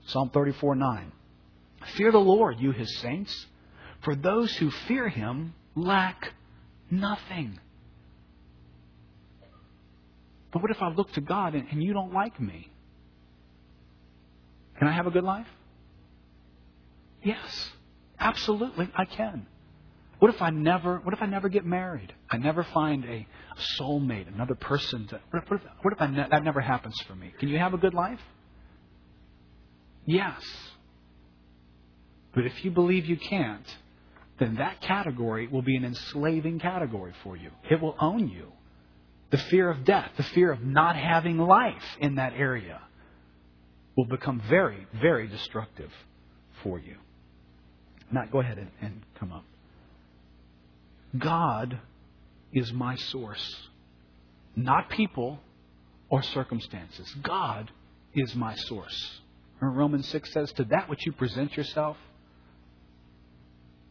[0.08, 1.12] Psalm 34 9.
[1.96, 3.46] Fear the Lord, you his saints,
[4.02, 6.34] for those who fear him lack
[6.90, 7.60] nothing.
[10.52, 12.70] But what if I look to God and, and you don't like me?
[14.80, 15.48] Can I have a good life?
[17.22, 17.70] Yes,
[18.20, 19.46] absolutely, I can.
[20.24, 21.00] What if I never?
[21.00, 22.14] What if I never get married?
[22.30, 23.28] I never find a,
[23.78, 25.20] soulmate, another person to.
[25.32, 27.34] What if, what if, what if I ne- that never happens for me?
[27.42, 28.22] Can you have a good life?
[30.06, 30.42] Yes.
[32.34, 33.68] But if you believe you can't,
[34.40, 37.50] then that category will be an enslaving category for you.
[37.70, 38.54] It will own you.
[39.32, 42.80] The fear of death, the fear of not having life in that area
[43.98, 45.92] will become very, very destructive
[46.64, 46.96] for you.
[48.10, 49.44] Matt, go ahead and, and come up.
[51.18, 51.80] God
[52.52, 53.56] is my source,
[54.56, 55.40] not people
[56.10, 57.14] or circumstances.
[57.22, 57.72] God
[58.14, 59.20] is my source.
[59.60, 61.98] Remember Romans 6 says, To that which you present yourself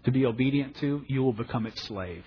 [0.05, 2.25] to be obedient to, you will become its slave.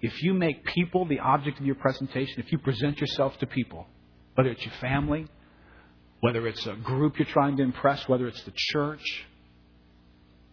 [0.00, 3.86] If you make people the object of your presentation, if you present yourself to people,
[4.34, 5.28] whether it's your family,
[6.20, 9.26] whether it's a group you're trying to impress, whether it's the church,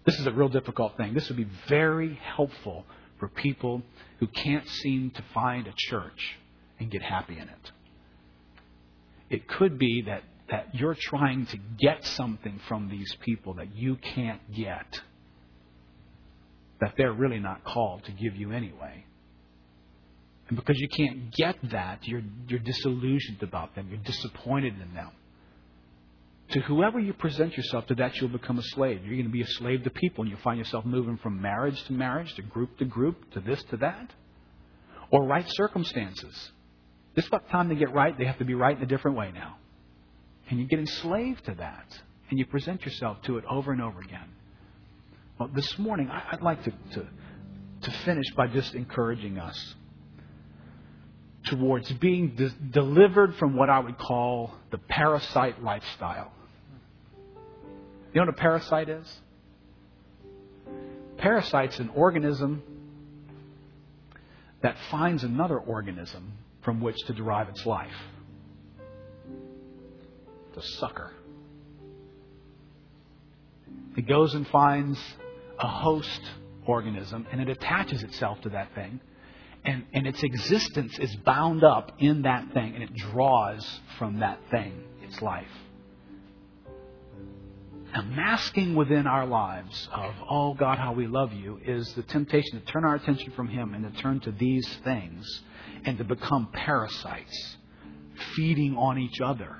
[0.05, 1.13] this is a real difficult thing.
[1.13, 2.85] This would be very helpful
[3.19, 3.81] for people
[4.19, 6.37] who can't seem to find a church
[6.79, 7.71] and get happy in it.
[9.29, 13.97] It could be that, that you're trying to get something from these people that you
[13.97, 15.01] can't get,
[16.79, 19.05] that they're really not called to give you anyway.
[20.47, 25.11] And because you can't get that, you're, you're disillusioned about them, you're disappointed in them.
[26.51, 29.01] To whoever you present yourself to, that you'll become a slave.
[29.03, 31.81] You're going to be a slave to people, and you'll find yourself moving from marriage
[31.83, 34.11] to marriage, to group to group, to this to that.
[35.11, 36.51] Or right circumstances.
[37.15, 38.17] Is about time to get right.
[38.17, 39.57] They have to be right in a different way now.
[40.49, 41.85] And you get enslaved to that.
[42.29, 44.29] And you present yourself to it over and over again.
[45.39, 47.07] Well, this morning, I'd like to, to,
[47.81, 49.75] to finish by just encouraging us
[51.45, 56.31] towards being de- delivered from what I would call the parasite lifestyle.
[58.13, 59.19] You know what a parasite is?
[61.17, 62.63] Parasite's an organism
[64.61, 66.33] that finds another organism
[66.63, 67.93] from which to derive its life.
[70.57, 71.13] A sucker.
[73.95, 74.99] It goes and finds
[75.57, 76.21] a host
[76.65, 78.99] organism and it attaches itself to that thing.
[79.63, 84.39] And, and its existence is bound up in that thing and it draws from that
[84.51, 85.47] thing its life.
[87.93, 92.59] Now, masking within our lives of, oh God, how we love you, is the temptation
[92.59, 95.41] to turn our attention from Him and to turn to these things
[95.85, 97.57] and to become parasites,
[98.35, 99.57] feeding on each other.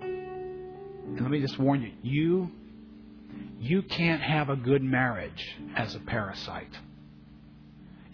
[0.00, 2.50] And let me just warn you, you,
[3.60, 6.72] you can't have a good marriage as a parasite.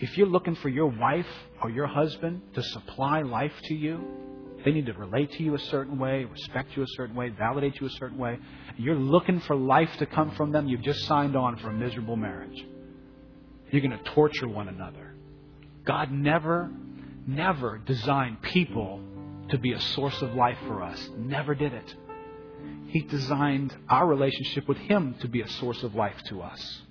[0.01, 1.27] If you're looking for your wife
[1.63, 4.05] or your husband to supply life to you,
[4.65, 7.81] they need to relate to you a certain way, respect you a certain way, validate
[7.81, 8.39] you a certain way.
[8.77, 10.69] You're looking for life to come from them.
[10.69, 12.65] You've just signed on for a miserable marriage.
[13.71, 15.15] You're going to torture one another.
[15.85, 16.71] God never,
[17.27, 19.01] never designed people
[19.49, 21.11] to be a source of life for us.
[21.17, 21.95] Never did it.
[22.89, 26.83] He designed our relationship with Him to be a source of life to us.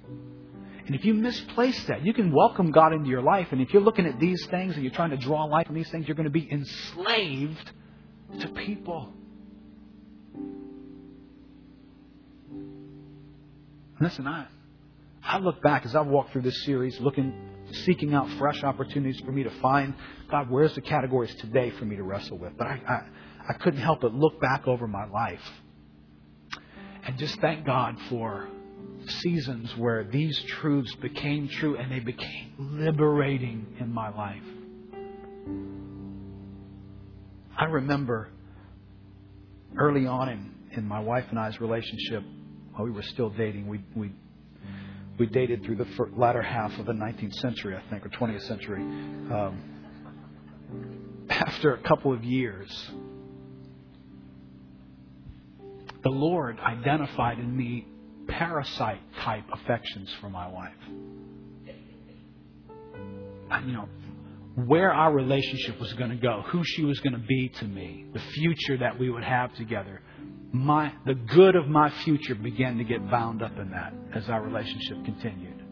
[0.86, 3.50] And if you misplace that, you can welcome God into your life.
[3.52, 5.90] And if you're looking at these things and you're trying to draw life from these
[5.90, 7.72] things, you're going to be enslaved
[8.40, 9.14] to people.
[14.02, 14.48] Listen, I,
[15.24, 17.34] I look back as I've walked through this series, looking,
[17.86, 19.94] seeking out fresh opportunities for me to find,
[20.32, 22.58] God, where's the categories today for me to wrestle with?
[22.58, 23.02] But I, I,
[23.50, 25.40] I couldn't help but look back over my life
[27.04, 28.48] and just thank God for
[29.08, 34.44] seasons where these truths became true and they became liberating in my life.
[37.56, 38.30] I remember
[39.78, 42.24] early on in, in my wife and I's relationship,
[42.74, 44.12] while we were still dating, we, we,
[45.18, 48.82] we dated through the latter half of the 19th century, I think, or 20th century.
[48.82, 49.62] Um,
[51.30, 52.70] after a couple of years,
[56.04, 57.88] the Lord identified in me
[58.28, 60.74] parasite type affections for my wife.
[63.66, 63.90] You know,
[64.56, 68.06] where our relationship was going to go, who she was going to be to me,
[68.14, 70.02] the future that we would have together.
[70.54, 74.42] My, the good of my future began to get bound up in that as our
[74.42, 75.64] relationship continued.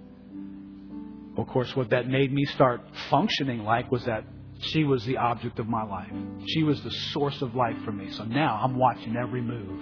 [1.38, 4.24] Of course, what that made me start functioning like was that
[4.60, 6.12] she was the object of my life.
[6.48, 8.12] She was the source of life for me.
[8.12, 9.82] So now I'm watching every move.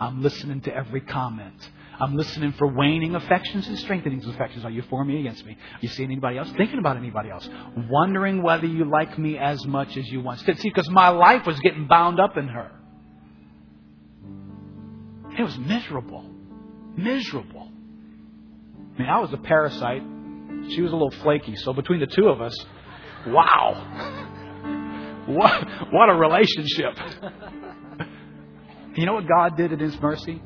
[0.00, 1.70] I'm listening to every comment.
[2.00, 4.64] I'm listening for waning affections and strengthening affections.
[4.64, 5.52] Are you for me against me?
[5.52, 6.48] Are you seeing anybody else?
[6.56, 7.48] Thinking about anybody else?
[7.90, 10.58] Wondering whether you like me as much as you once did.
[10.60, 12.70] See, because my life was getting bound up in her.
[15.38, 16.24] It was miserable.
[16.96, 17.70] Miserable.
[18.96, 20.02] I mean, I was a parasite.
[20.70, 21.54] She was a little flaky.
[21.56, 22.54] So between the two of us,
[23.28, 24.24] wow.
[25.28, 26.98] What, what a relationship.
[28.96, 30.42] You know what God did in His mercy?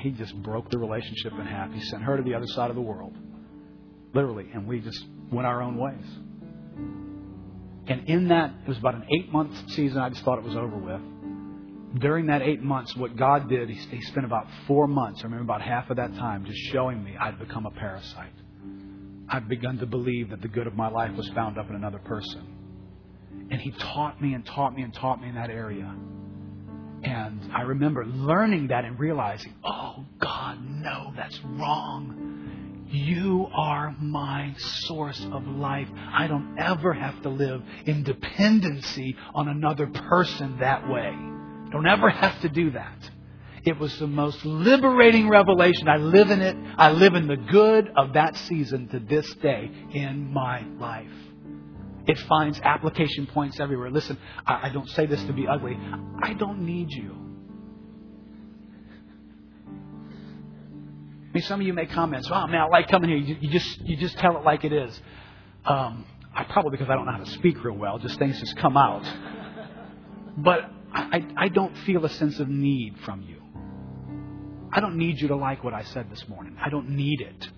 [0.00, 1.72] He just broke the relationship in half.
[1.72, 3.16] He sent her to the other side of the world.
[4.14, 4.48] Literally.
[4.52, 6.04] And we just went our own ways.
[7.86, 9.98] And in that, it was about an eight month season.
[9.98, 11.00] I just thought it was over with.
[11.98, 15.44] During that eight months, what God did, he, he spent about four months, I remember
[15.44, 18.32] about half of that time, just showing me I'd become a parasite.
[19.28, 21.98] I'd begun to believe that the good of my life was bound up in another
[21.98, 23.48] person.
[23.50, 25.94] And He taught me and taught me and taught me in that area.
[27.02, 32.86] And I remember learning that and realizing, oh, God, no, that's wrong.
[32.88, 35.88] You are my source of life.
[36.12, 41.31] I don't ever have to live in dependency on another person that way.
[41.72, 43.10] Don't ever have to do that.
[43.64, 45.88] It was the most liberating revelation.
[45.88, 46.56] I live in it.
[46.76, 51.06] I live in the good of that season to this day in my life.
[52.06, 53.90] It finds application points everywhere.
[53.90, 55.78] Listen, I, don't say this to be ugly.
[56.22, 57.16] I don't need you.
[59.68, 62.28] I mean, some of you make comments.
[62.30, 63.18] "Oh man, I like coming here.
[63.18, 65.00] You, you just you just tell it like it is."
[65.64, 66.04] Um,
[66.34, 68.76] I probably because I don't know how to speak real well, just things just come
[68.76, 69.06] out.
[70.36, 73.42] But I, I don't feel a sense of need from you.
[74.72, 76.56] I don't need you to like what I said this morning.
[76.62, 77.48] I don't need it.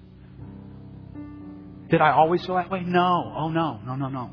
[1.90, 2.80] Did I always feel that way?
[2.80, 3.32] No.
[3.36, 3.80] Oh, no.
[3.84, 4.30] No, no, no.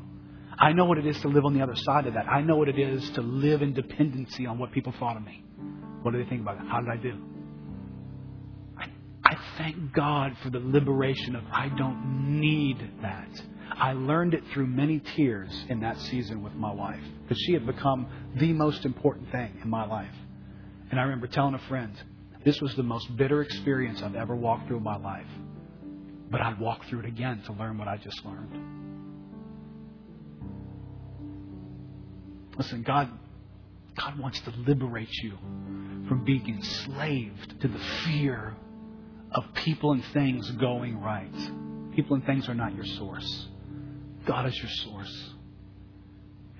[0.58, 2.28] I know what it is to live on the other side of that.
[2.28, 5.44] I know what it is to live in dependency on what people thought of me.
[6.02, 6.68] What do they think about it?
[6.68, 7.16] How did I do?
[8.78, 8.86] I,
[9.24, 13.28] I thank God for the liberation of I don't need that.
[13.70, 17.64] I learned it through many tears in that season with my wife because she had
[17.64, 18.06] become
[18.36, 20.14] the most important thing in my life.
[20.90, 21.94] And I remember telling a friend,
[22.44, 25.26] this was the most bitter experience I've ever walked through in my life.
[26.30, 28.50] But I'd walk through it again to learn what I just learned.
[32.58, 33.08] Listen, God,
[33.98, 35.38] God wants to liberate you
[36.08, 38.54] from being enslaved to the fear
[39.30, 41.32] of people and things going right.
[41.96, 43.48] People and things are not your source.
[44.26, 45.31] God is your source.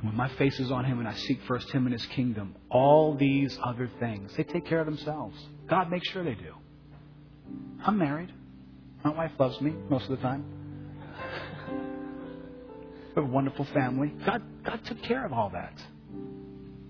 [0.02, 3.14] When my face is on Him and I seek first Him and His kingdom, all
[3.14, 5.38] these other things, they take care of themselves.
[5.68, 6.54] God makes sure they do.
[7.84, 8.32] I'm married.
[9.04, 10.44] My wife loves me most of the time.
[13.14, 14.12] We have a wonderful family.
[14.26, 15.74] God, God took care of all that.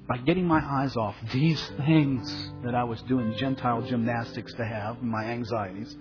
[0.09, 5.03] By getting my eyes off these things that I was doing Gentile gymnastics to have,
[5.03, 5.95] my anxieties,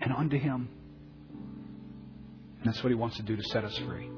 [0.00, 0.68] and onto Him.
[2.58, 4.10] And that's what He wants to do to set us free.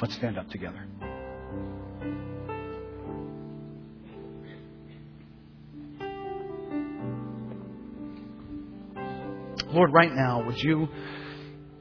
[0.00, 0.86] Let's stand up together.
[9.78, 10.88] Lord, right now, would you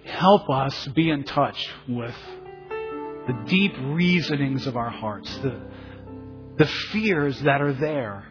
[0.05, 1.57] help us be in touch
[1.89, 2.13] with
[3.25, 5.59] the deep reasonings of our hearts, the,
[6.59, 8.27] the fears that are there,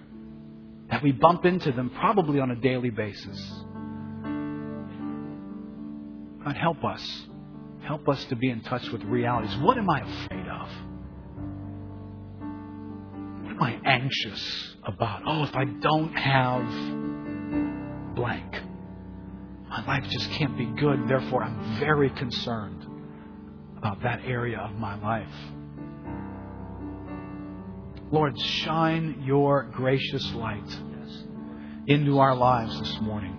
[0.89, 3.45] that we bump into them probably on a daily basis.
[6.45, 7.27] God, help us.
[7.89, 9.59] Help us to be in touch with realities.
[9.59, 10.69] What am I afraid of?
[13.43, 15.23] What am I anxious about?
[15.27, 18.63] Oh, if I don't have blank,
[19.87, 21.09] life just can't be good.
[21.09, 22.85] Therefore, I'm very concerned
[23.79, 25.33] about that area of my life.
[28.11, 30.81] Lord, shine your gracious light
[31.87, 33.37] into our lives this morning.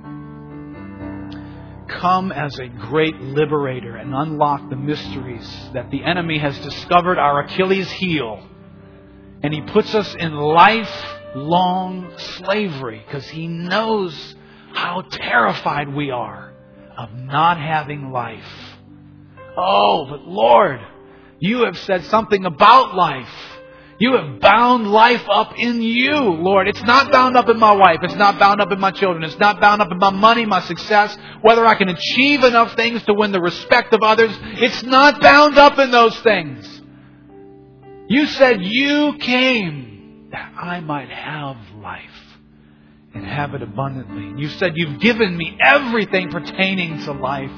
[1.88, 7.42] Come as a great liberator and unlock the mysteries that the enemy has discovered our
[7.42, 8.48] Achilles heel.
[9.44, 14.36] And he puts us in lifelong slavery because he knows
[14.78, 16.54] how terrified we are
[16.96, 18.46] of not having life.
[19.58, 20.80] Oh, but Lord,
[21.40, 23.28] you have said something about life.
[24.00, 26.68] You have bound life up in you, Lord.
[26.68, 27.98] It's not bound up in my wife.
[28.04, 29.24] It's not bound up in my children.
[29.24, 33.02] It's not bound up in my money, my success, whether I can achieve enough things
[33.06, 34.38] to win the respect of others.
[34.62, 36.82] It's not bound up in those things.
[38.10, 42.27] You said you came that I might have life
[43.18, 44.40] and have it abundantly.
[44.42, 47.52] You said you've given me everything pertaining to life.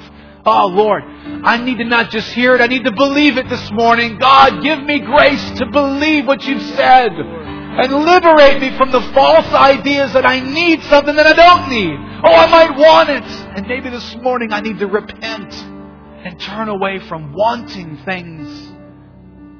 [0.46, 3.72] Oh, Lord, I need to not just hear it, I need to believe it this
[3.72, 4.18] morning.
[4.18, 9.48] God, give me grace to believe what you've said and liberate me from the false
[9.48, 11.96] ideas that I need something that I don't need.
[12.24, 13.24] Oh, I might want it.
[13.24, 18.72] And maybe this morning I need to repent and turn away from wanting things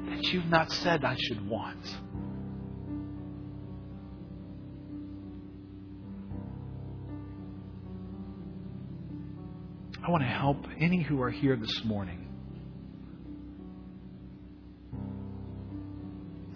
[0.08, 1.78] that you've not said I should want.
[10.02, 12.26] I want to help any who are here this morning.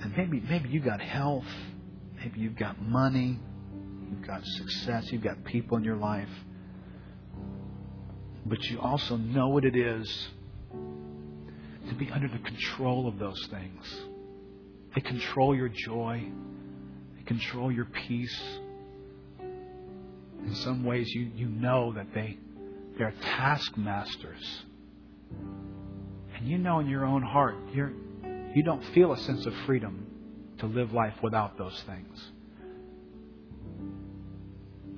[0.01, 1.47] And maybe maybe you got health,
[2.17, 3.39] maybe you've got money,
[4.11, 6.29] you've got success, you've got people in your life.
[8.47, 10.29] But you also know what it is
[11.89, 14.01] to be under the control of those things.
[14.95, 16.25] They control your joy.
[17.17, 18.43] They control your peace.
[19.39, 22.39] In some ways, you, you know that they
[22.99, 24.65] they're taskmasters.
[26.37, 27.93] And you know in your own heart, you're,
[28.55, 30.07] you don't feel a sense of freedom
[30.59, 32.31] to live life without those things.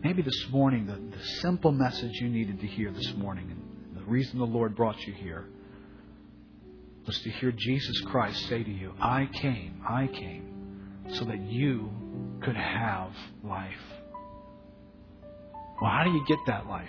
[0.02, 4.04] Maybe this morning, the, the simple message you needed to hear this morning, and the
[4.04, 5.46] reason the Lord brought you here,
[7.06, 11.90] was to hear Jesus Christ say to you, I came, I came, so that you
[12.42, 13.10] could have
[13.42, 13.72] life.
[15.80, 16.88] Well, how do you get that life?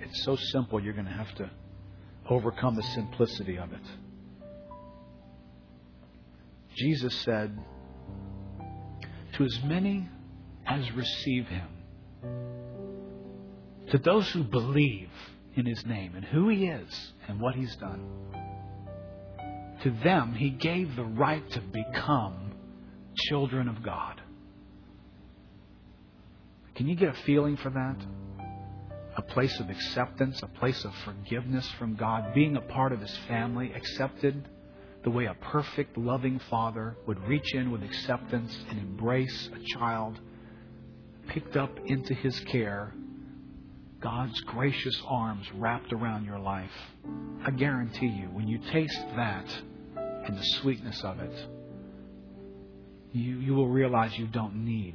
[0.00, 1.50] It's so simple, you're going to have to
[2.28, 3.80] overcome the simplicity of it.
[6.76, 7.58] Jesus said,
[9.36, 10.08] To as many
[10.66, 11.68] as receive him,
[13.90, 15.10] to those who believe
[15.56, 18.06] in his name and who he is and what he's done,
[19.82, 22.52] to them he gave the right to become
[23.28, 24.20] children of God.
[26.74, 27.96] Can you get a feeling for that?
[29.18, 33.14] A place of acceptance, a place of forgiveness from God, being a part of His
[33.26, 34.48] family, accepted
[35.02, 40.20] the way a perfect, loving father would reach in with acceptance and embrace a child
[41.26, 42.94] picked up into His care,
[44.00, 46.70] God's gracious arms wrapped around your life.
[47.44, 49.46] I guarantee you, when you taste that
[49.96, 51.46] and the sweetness of it,
[53.12, 54.94] you, you will realize you don't need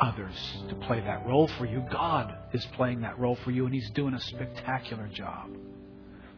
[0.00, 0.34] others
[0.68, 1.84] to play that role for you.
[1.90, 5.50] God is playing that role for you, and He's doing a spectacular job.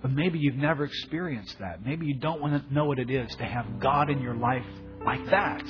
[0.03, 1.85] But maybe you've never experienced that.
[1.85, 4.67] Maybe you don't want to know what it is to have God in your life
[5.05, 5.63] like that.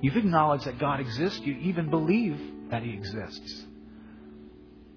[0.00, 2.38] You've acknowledged that God exists, you even believe
[2.70, 3.66] that He exists.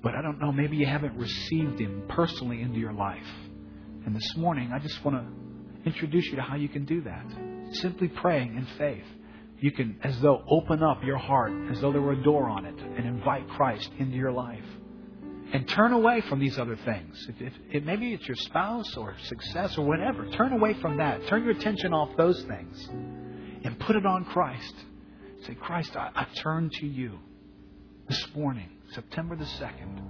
[0.01, 3.25] But I don't know, maybe you haven't received Him personally into your life.
[4.05, 7.25] And this morning, I just want to introduce you to how you can do that.
[7.73, 9.05] Simply praying in faith
[9.59, 12.65] you can, as though, open up your heart as though there were a door on
[12.65, 14.63] it and invite Christ into your life.
[15.53, 17.27] And turn away from these other things.
[17.29, 21.25] If, if, if maybe it's your spouse or success or whatever, turn away from that.
[21.27, 22.89] Turn your attention off those things
[23.63, 24.73] and put it on Christ.
[25.45, 27.19] Say, Christ, I, I turn to you
[28.09, 30.01] this morning, September the 2nd,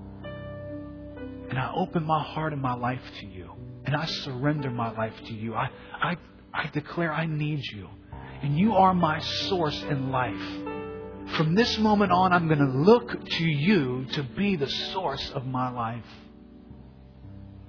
[1.49, 3.51] and I open my heart and my life to you,
[3.85, 5.53] and I surrender my life to you.
[5.53, 5.69] I,
[6.01, 6.17] I,
[6.53, 7.89] I declare I need you
[8.41, 11.35] and you are my source in life.
[11.37, 15.45] From this moment on, I'm going to look to you to be the source of
[15.45, 16.05] my life.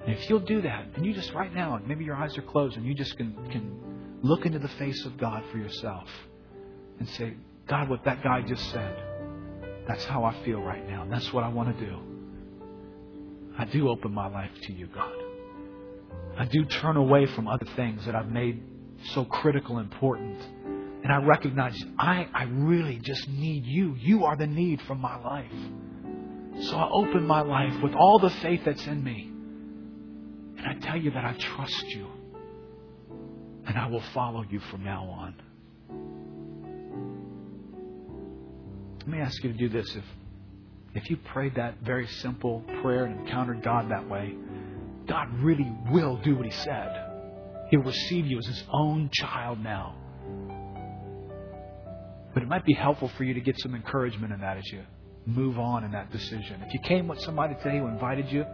[0.05, 2.77] And if you'll do that, and you just right now, maybe your eyes are closed,
[2.77, 6.09] and you just can, can look into the face of God for yourself
[6.99, 7.35] and say,
[7.67, 8.97] God, what that guy just said,
[9.89, 11.99] that's how I feel right now, and that's what I want to do.
[13.59, 15.15] I do open my life to you, God.
[16.37, 18.63] I do turn away from other things that I've made
[19.15, 20.39] so critical and important.
[21.07, 23.95] And I recognize I, I really just need you.
[23.97, 25.53] You are the need for my life.
[26.63, 29.31] So I open my life with all the faith that's in me.
[30.59, 32.09] And I tell you that I trust you.
[33.69, 35.37] And I will follow you from now on.
[38.99, 39.89] Let me ask you to do this.
[39.95, 40.05] If,
[40.97, 44.35] if you prayed that very simple prayer and encountered God that way,
[45.07, 47.13] God really will do what He said.
[47.71, 49.95] He'll receive you as His own child now.
[52.37, 54.83] But it might be helpful for you to get some encouragement in that as you
[55.25, 56.63] move on in that decision.
[56.67, 58.45] If you came with somebody today who invited you,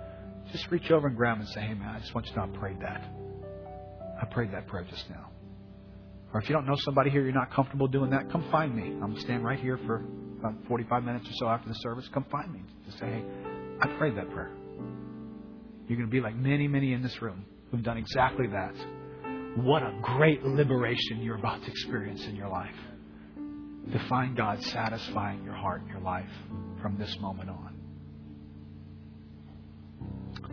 [0.52, 2.38] just reach over and grab them and say, hey, man, I just want you to
[2.38, 3.04] know I prayed that.
[4.22, 5.30] I prayed that prayer just now.
[6.32, 8.84] Or if you don't know somebody here, you're not comfortable doing that, come find me.
[8.84, 10.04] I'm going to stand right here for
[10.38, 12.08] about 45 minutes or so after the service.
[12.14, 12.60] Come find me.
[12.86, 13.24] Just say, hey,
[13.80, 14.52] I prayed that prayer.
[15.88, 18.76] You're going to be like many, many in this room who've done exactly that.
[19.56, 22.76] What a great liberation you're about to experience in your life.
[23.90, 26.30] To find God satisfying your heart and your life
[26.80, 27.74] from this moment on.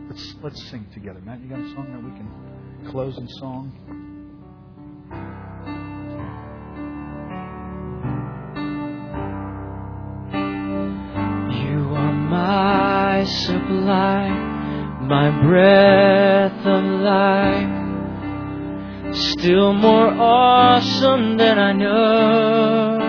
[0.10, 1.40] Let's let's sing together, Matt.
[1.40, 3.72] You got a song that we can close in song?
[11.52, 14.30] You are my supply,
[15.08, 17.76] my breath of life.
[19.16, 23.09] Still more awesome than I know.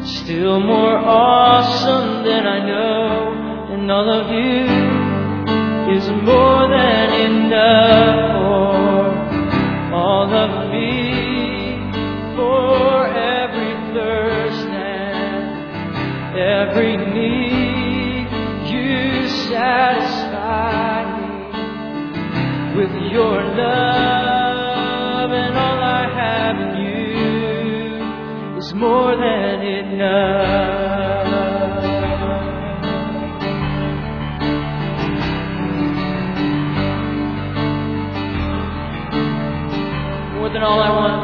[0.05, 4.63] Still more awesome than I know, and all of you
[5.97, 10.93] is more than enough for all of me,
[12.37, 18.29] for every thirst and every need.
[18.71, 19.94] You satisfy
[23.15, 31.25] your love, and all I have in you is more than enough.
[40.35, 41.14] More than all I want.